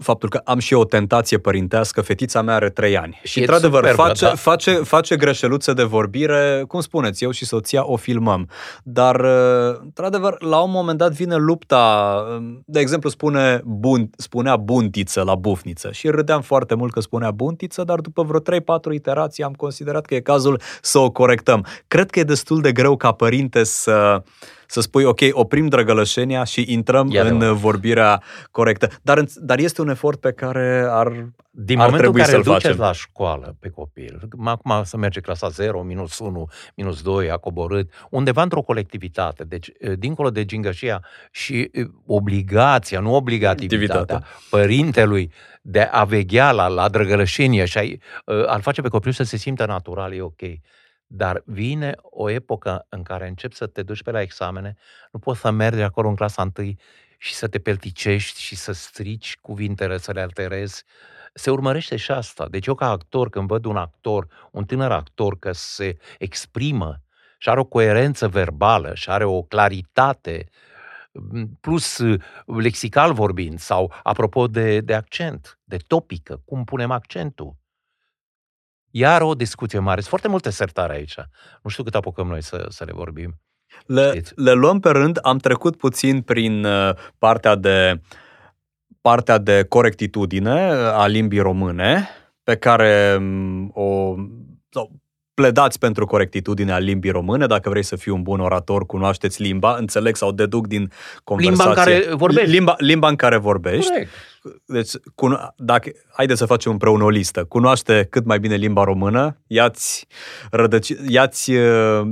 faptul 0.00 0.28
că 0.28 0.40
am 0.44 0.58
și 0.58 0.72
eu 0.72 0.80
o 0.80 0.84
tentație 0.84 1.38
părintească, 1.38 2.00
fetița 2.00 2.42
mea 2.42 2.54
are 2.54 2.70
trei 2.70 2.96
ani. 2.96 3.20
Și, 3.22 3.38
într-adevăr, 3.38 3.80
superbă, 3.80 4.02
face, 4.02 4.24
da. 4.24 4.34
face, 4.34 4.72
face 4.72 5.16
greșeluțe 5.16 5.72
de 5.72 5.82
vorbire, 5.82 6.64
cum 6.68 6.80
spuneți, 6.80 7.24
eu 7.24 7.30
și 7.30 7.44
soția 7.44 7.86
o 7.86 7.96
filmăm. 7.96 8.48
Dar, 8.82 9.20
uh, 9.20 9.78
într-adevăr, 9.82 10.42
la 10.42 10.58
un 10.60 10.70
moment 10.70 10.98
dat 10.98 11.12
vine 11.12 11.36
lupta, 11.36 12.14
um, 12.36 12.62
de 12.66 12.80
exemplu, 12.80 13.08
spune 13.10 13.60
bun, 13.64 14.10
spunea 14.16 14.56
buntiță 14.56 15.22
la 15.22 15.34
bufniță 15.34 15.92
și 15.92 16.08
râdeam 16.08 16.40
foarte 16.40 16.74
mult 16.74 16.92
că 16.92 17.00
spunea 17.00 17.30
buntiță, 17.30 17.84
dar 17.84 18.00
după 18.00 18.22
vreo 18.22 18.40
3-4 18.40 18.94
iterații 18.94 19.44
am 19.44 19.52
considerat 19.52 20.06
că 20.06 20.14
e 20.14 20.20
cazul 20.20 20.60
să 20.80 20.98
o 20.98 21.10
corectăm. 21.10 21.66
Cred 21.88 22.10
că 22.10 22.18
e 22.18 22.24
destul 22.24 22.60
de 22.60 22.72
greu 22.72 22.96
ca 22.96 23.12
părinte 23.12 23.64
să 23.64 24.22
să 24.66 24.80
spui, 24.80 25.04
ok, 25.04 25.20
oprim 25.30 25.66
drăgălășenia 25.68 26.44
și 26.44 26.64
intrăm 26.68 27.10
Iar 27.10 27.26
în 27.26 27.40
eu. 27.40 27.54
vorbirea 27.54 28.22
corectă. 28.50 28.88
Dar, 29.02 29.24
dar 29.36 29.58
este 29.58 29.80
un 29.80 29.88
efort 29.88 30.20
pe 30.20 30.32
care 30.32 30.86
ar, 30.88 31.08
Din 31.50 31.78
ar 31.78 31.84
momentul 31.90 31.98
trebui 31.98 32.20
în 32.20 32.26
care 32.26 32.42
să-l 32.42 32.52
facem. 32.52 32.76
la 32.78 32.92
școală 32.92 33.56
pe 33.60 33.68
copil, 33.68 34.28
acum 34.44 34.80
să 34.84 34.96
merge 34.96 35.20
clasa 35.20 35.48
0, 35.48 35.82
minus 35.82 36.18
1, 36.18 36.48
minus 36.74 37.02
2, 37.02 37.30
a 37.30 37.36
coborât, 37.36 37.90
undeva 38.10 38.42
într-o 38.42 38.62
colectivitate, 38.62 39.44
deci 39.44 39.70
dincolo 39.98 40.30
de 40.30 40.44
gingășia 40.44 41.04
și 41.30 41.70
obligația, 42.06 43.00
nu 43.00 43.14
obligativitatea 43.14 44.24
părintelui 44.50 45.32
de 45.62 45.80
a 45.80 46.04
veghea 46.04 46.52
la, 46.52 46.66
la 46.66 46.88
drăgălășenie 46.88 47.64
și 47.64 47.78
a, 47.78 47.82
ar 48.46 48.60
face 48.60 48.80
pe 48.80 48.88
copil 48.88 49.12
să 49.12 49.22
se 49.22 49.36
simtă 49.36 49.66
natural, 49.66 50.12
e 50.14 50.20
ok. 50.20 50.42
Dar 51.06 51.42
vine 51.44 51.94
o 52.02 52.30
epocă 52.30 52.86
în 52.88 53.02
care 53.02 53.28
începi 53.28 53.54
să 53.54 53.66
te 53.66 53.82
duci 53.82 54.02
pe 54.02 54.10
la 54.10 54.20
examene, 54.20 54.76
nu 55.12 55.18
poți 55.18 55.40
să 55.40 55.50
mergi 55.50 55.80
acolo 55.80 56.08
în 56.08 56.14
clasa 56.14 56.42
întâi 56.42 56.78
și 57.18 57.34
să 57.34 57.48
te 57.48 57.58
pelticești 57.58 58.40
și 58.40 58.56
să 58.56 58.72
strici 58.72 59.36
cuvintele, 59.40 59.98
să 59.98 60.12
le 60.12 60.20
alterezi. 60.20 60.84
Se 61.34 61.50
urmărește 61.50 61.96
și 61.96 62.10
asta. 62.10 62.48
Deci 62.48 62.66
eu 62.66 62.74
ca 62.74 62.90
actor, 62.90 63.28
când 63.30 63.48
văd 63.48 63.64
un 63.64 63.76
actor, 63.76 64.26
un 64.52 64.64
tânăr 64.64 64.92
actor 64.92 65.38
că 65.38 65.52
se 65.52 65.96
exprimă 66.18 67.02
și 67.38 67.48
are 67.48 67.60
o 67.60 67.64
coerență 67.64 68.28
verbală 68.28 68.94
și 68.94 69.10
are 69.10 69.24
o 69.24 69.42
claritate, 69.42 70.48
plus 71.60 72.00
lexical 72.46 73.12
vorbind, 73.12 73.58
sau 73.58 73.92
apropo 74.02 74.46
de, 74.46 74.80
de 74.80 74.94
accent, 74.94 75.58
de 75.64 75.76
topică, 75.76 76.42
cum 76.44 76.64
punem 76.64 76.90
accentul, 76.90 77.56
iar 78.96 79.22
o 79.22 79.34
discuție 79.34 79.78
mare. 79.78 79.96
Sunt 79.96 80.08
foarte 80.08 80.28
multe 80.28 80.50
sertare 80.50 80.92
aici. 80.92 81.14
Nu 81.62 81.70
știu 81.70 81.82
cât 81.82 81.94
apucăm 81.94 82.26
noi 82.26 82.42
să, 82.42 82.66
să 82.68 82.84
le 82.84 82.92
vorbim. 82.94 83.40
Le, 83.86 84.22
le 84.34 84.52
luăm 84.52 84.80
pe 84.80 84.90
rând. 84.90 85.18
Am 85.22 85.38
trecut 85.38 85.76
puțin 85.76 86.20
prin 86.20 86.64
uh, 86.64 86.94
partea 87.18 87.54
de 87.54 88.00
partea 89.00 89.38
de 89.38 89.64
corectitudine 89.68 90.70
uh, 90.70 90.78
a 90.78 91.06
limbii 91.06 91.40
române, 91.40 92.08
pe 92.42 92.56
care 92.56 93.16
um, 93.18 93.70
o 93.74 94.14
sau, 94.68 94.90
pledați 95.34 95.78
pentru 95.78 96.06
corectitudinea 96.06 96.78
limbii 96.78 97.10
române, 97.10 97.46
dacă 97.46 97.68
vrei 97.68 97.82
să 97.82 97.96
fii 97.96 98.12
un 98.12 98.22
bun 98.22 98.40
orator, 98.40 98.86
cunoașteți 98.86 99.42
limba, 99.42 99.76
înțeleg 99.76 100.16
sau 100.16 100.32
deduc 100.32 100.66
din 100.66 100.90
conversație. 101.24 101.64
Limba 101.64 101.80
în 101.80 102.02
care 102.02 102.14
vorbești. 102.14 102.50
Limba, 102.50 102.74
limba 102.78 103.08
în 103.08 103.16
care 103.16 103.36
vorbești. 103.36 103.90
Corect. 103.90 104.10
Deci, 104.66 104.90
cuno- 105.14 105.54
dacă, 105.56 105.90
haideți 106.12 106.38
să 106.38 106.46
facem 106.46 106.72
împreună 106.72 107.04
o 107.04 107.08
listă. 107.08 107.44
Cunoaște 107.44 108.06
cât 108.10 108.24
mai 108.24 108.38
bine 108.38 108.54
limba 108.54 108.84
română, 108.84 109.38
iați, 109.46 110.06
rădăci, 110.50 110.92
iați 111.08 111.50
uh, 111.50 112.02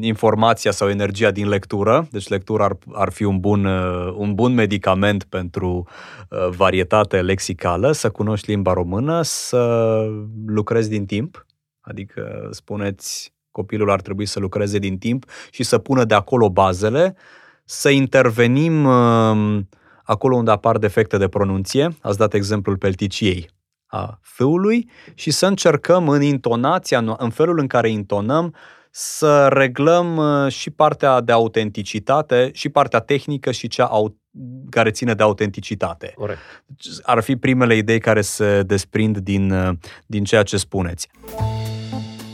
informația 0.00 0.70
sau 0.70 0.88
energia 0.88 1.30
din 1.30 1.48
lectură, 1.48 2.08
deci 2.10 2.28
lectura 2.28 2.64
ar, 2.64 2.76
ar 2.92 3.12
fi 3.12 3.24
un 3.24 3.38
bun, 3.38 3.64
uh, 3.64 4.14
un 4.16 4.34
bun 4.34 4.54
medicament 4.54 5.24
pentru 5.24 5.88
uh, 6.30 6.48
varietate 6.48 7.22
lexicală, 7.22 7.92
să 7.92 8.10
cunoști 8.10 8.50
limba 8.50 8.72
română, 8.72 9.22
să 9.22 10.02
lucrezi 10.46 10.88
din 10.88 11.06
timp, 11.06 11.46
adică 11.80 12.48
spuneți 12.50 13.34
copilul 13.50 13.90
ar 13.90 14.00
trebui 14.00 14.26
să 14.26 14.40
lucreze 14.40 14.78
din 14.78 14.98
timp 14.98 15.24
și 15.50 15.62
să 15.62 15.78
pună 15.78 16.04
de 16.04 16.14
acolo 16.14 16.50
bazele, 16.50 17.16
să 17.64 17.88
intervenim 17.88 18.84
uh, 18.84 19.58
acolo 20.06 20.36
unde 20.36 20.50
apar 20.50 20.78
defecte 20.78 21.16
de 21.16 21.28
pronunție, 21.28 21.96
ați 22.00 22.18
dat 22.18 22.34
exemplul 22.34 22.76
pelticiei 22.76 23.48
a 23.86 24.18
fâului 24.22 24.90
și 25.14 25.30
să 25.30 25.46
încercăm 25.46 26.08
în 26.08 26.22
intonația, 26.22 27.16
în 27.16 27.30
felul 27.30 27.58
în 27.58 27.66
care 27.66 27.90
intonăm, 27.90 28.54
să 28.90 29.48
reglăm 29.48 30.16
uh, 30.16 30.52
și 30.52 30.70
partea 30.70 31.20
de 31.20 31.32
autenticitate, 31.32 32.50
și 32.54 32.68
partea 32.68 33.00
tehnică 33.00 33.50
și 33.50 33.68
cea 33.68 33.84
au, 33.84 34.16
care 34.70 34.90
ține 34.90 35.14
de 35.14 35.22
autenticitate. 35.22 36.12
Corect. 36.14 36.38
Ar 37.02 37.22
fi 37.22 37.36
primele 37.36 37.76
idei 37.76 38.00
care 38.00 38.20
se 38.20 38.62
desprind 38.62 39.18
din, 39.18 39.50
uh, 39.50 39.74
din 40.06 40.24
ceea 40.24 40.42
ce 40.42 40.56
spuneți. 40.56 41.08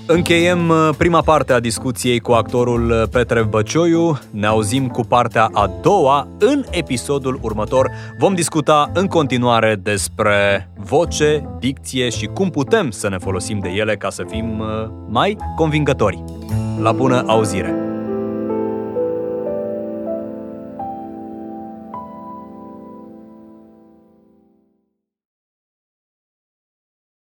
Încheiem 0.06 0.68
uh, 0.68 0.90
prima 0.98 1.20
parte 1.20 1.52
a 1.52 1.60
discuției 1.60 2.18
cu 2.18 2.32
actorul 2.32 2.90
uh, 2.90 3.02
Petre 3.10 3.42
Băcioiu. 3.42 4.18
Ne 4.30 4.46
auzim 4.46 4.88
cu 4.88 5.02
partea 5.02 5.48
a 5.52 5.70
doua 5.82 6.28
în 6.38 6.64
episodul 6.70 7.38
următor. 7.42 7.90
Vom 8.18 8.34
discuta 8.34 8.90
în 8.94 9.06
continuare 9.06 9.80
despre 9.82 10.68
voce, 10.76 11.48
dicție 11.58 12.08
și 12.08 12.26
cum 12.26 12.50
putem 12.50 12.90
să 12.90 13.08
ne 13.08 13.18
folosim 13.18 13.58
de 13.58 13.68
ele 13.68 13.96
ca 13.96 14.10
să 14.10 14.24
fim 14.28 14.58
uh, 14.58 14.66
mai 15.08 15.36
convingători. 15.56 16.24
La 16.80 16.92
bună 16.92 17.24
auzire! 17.26 17.91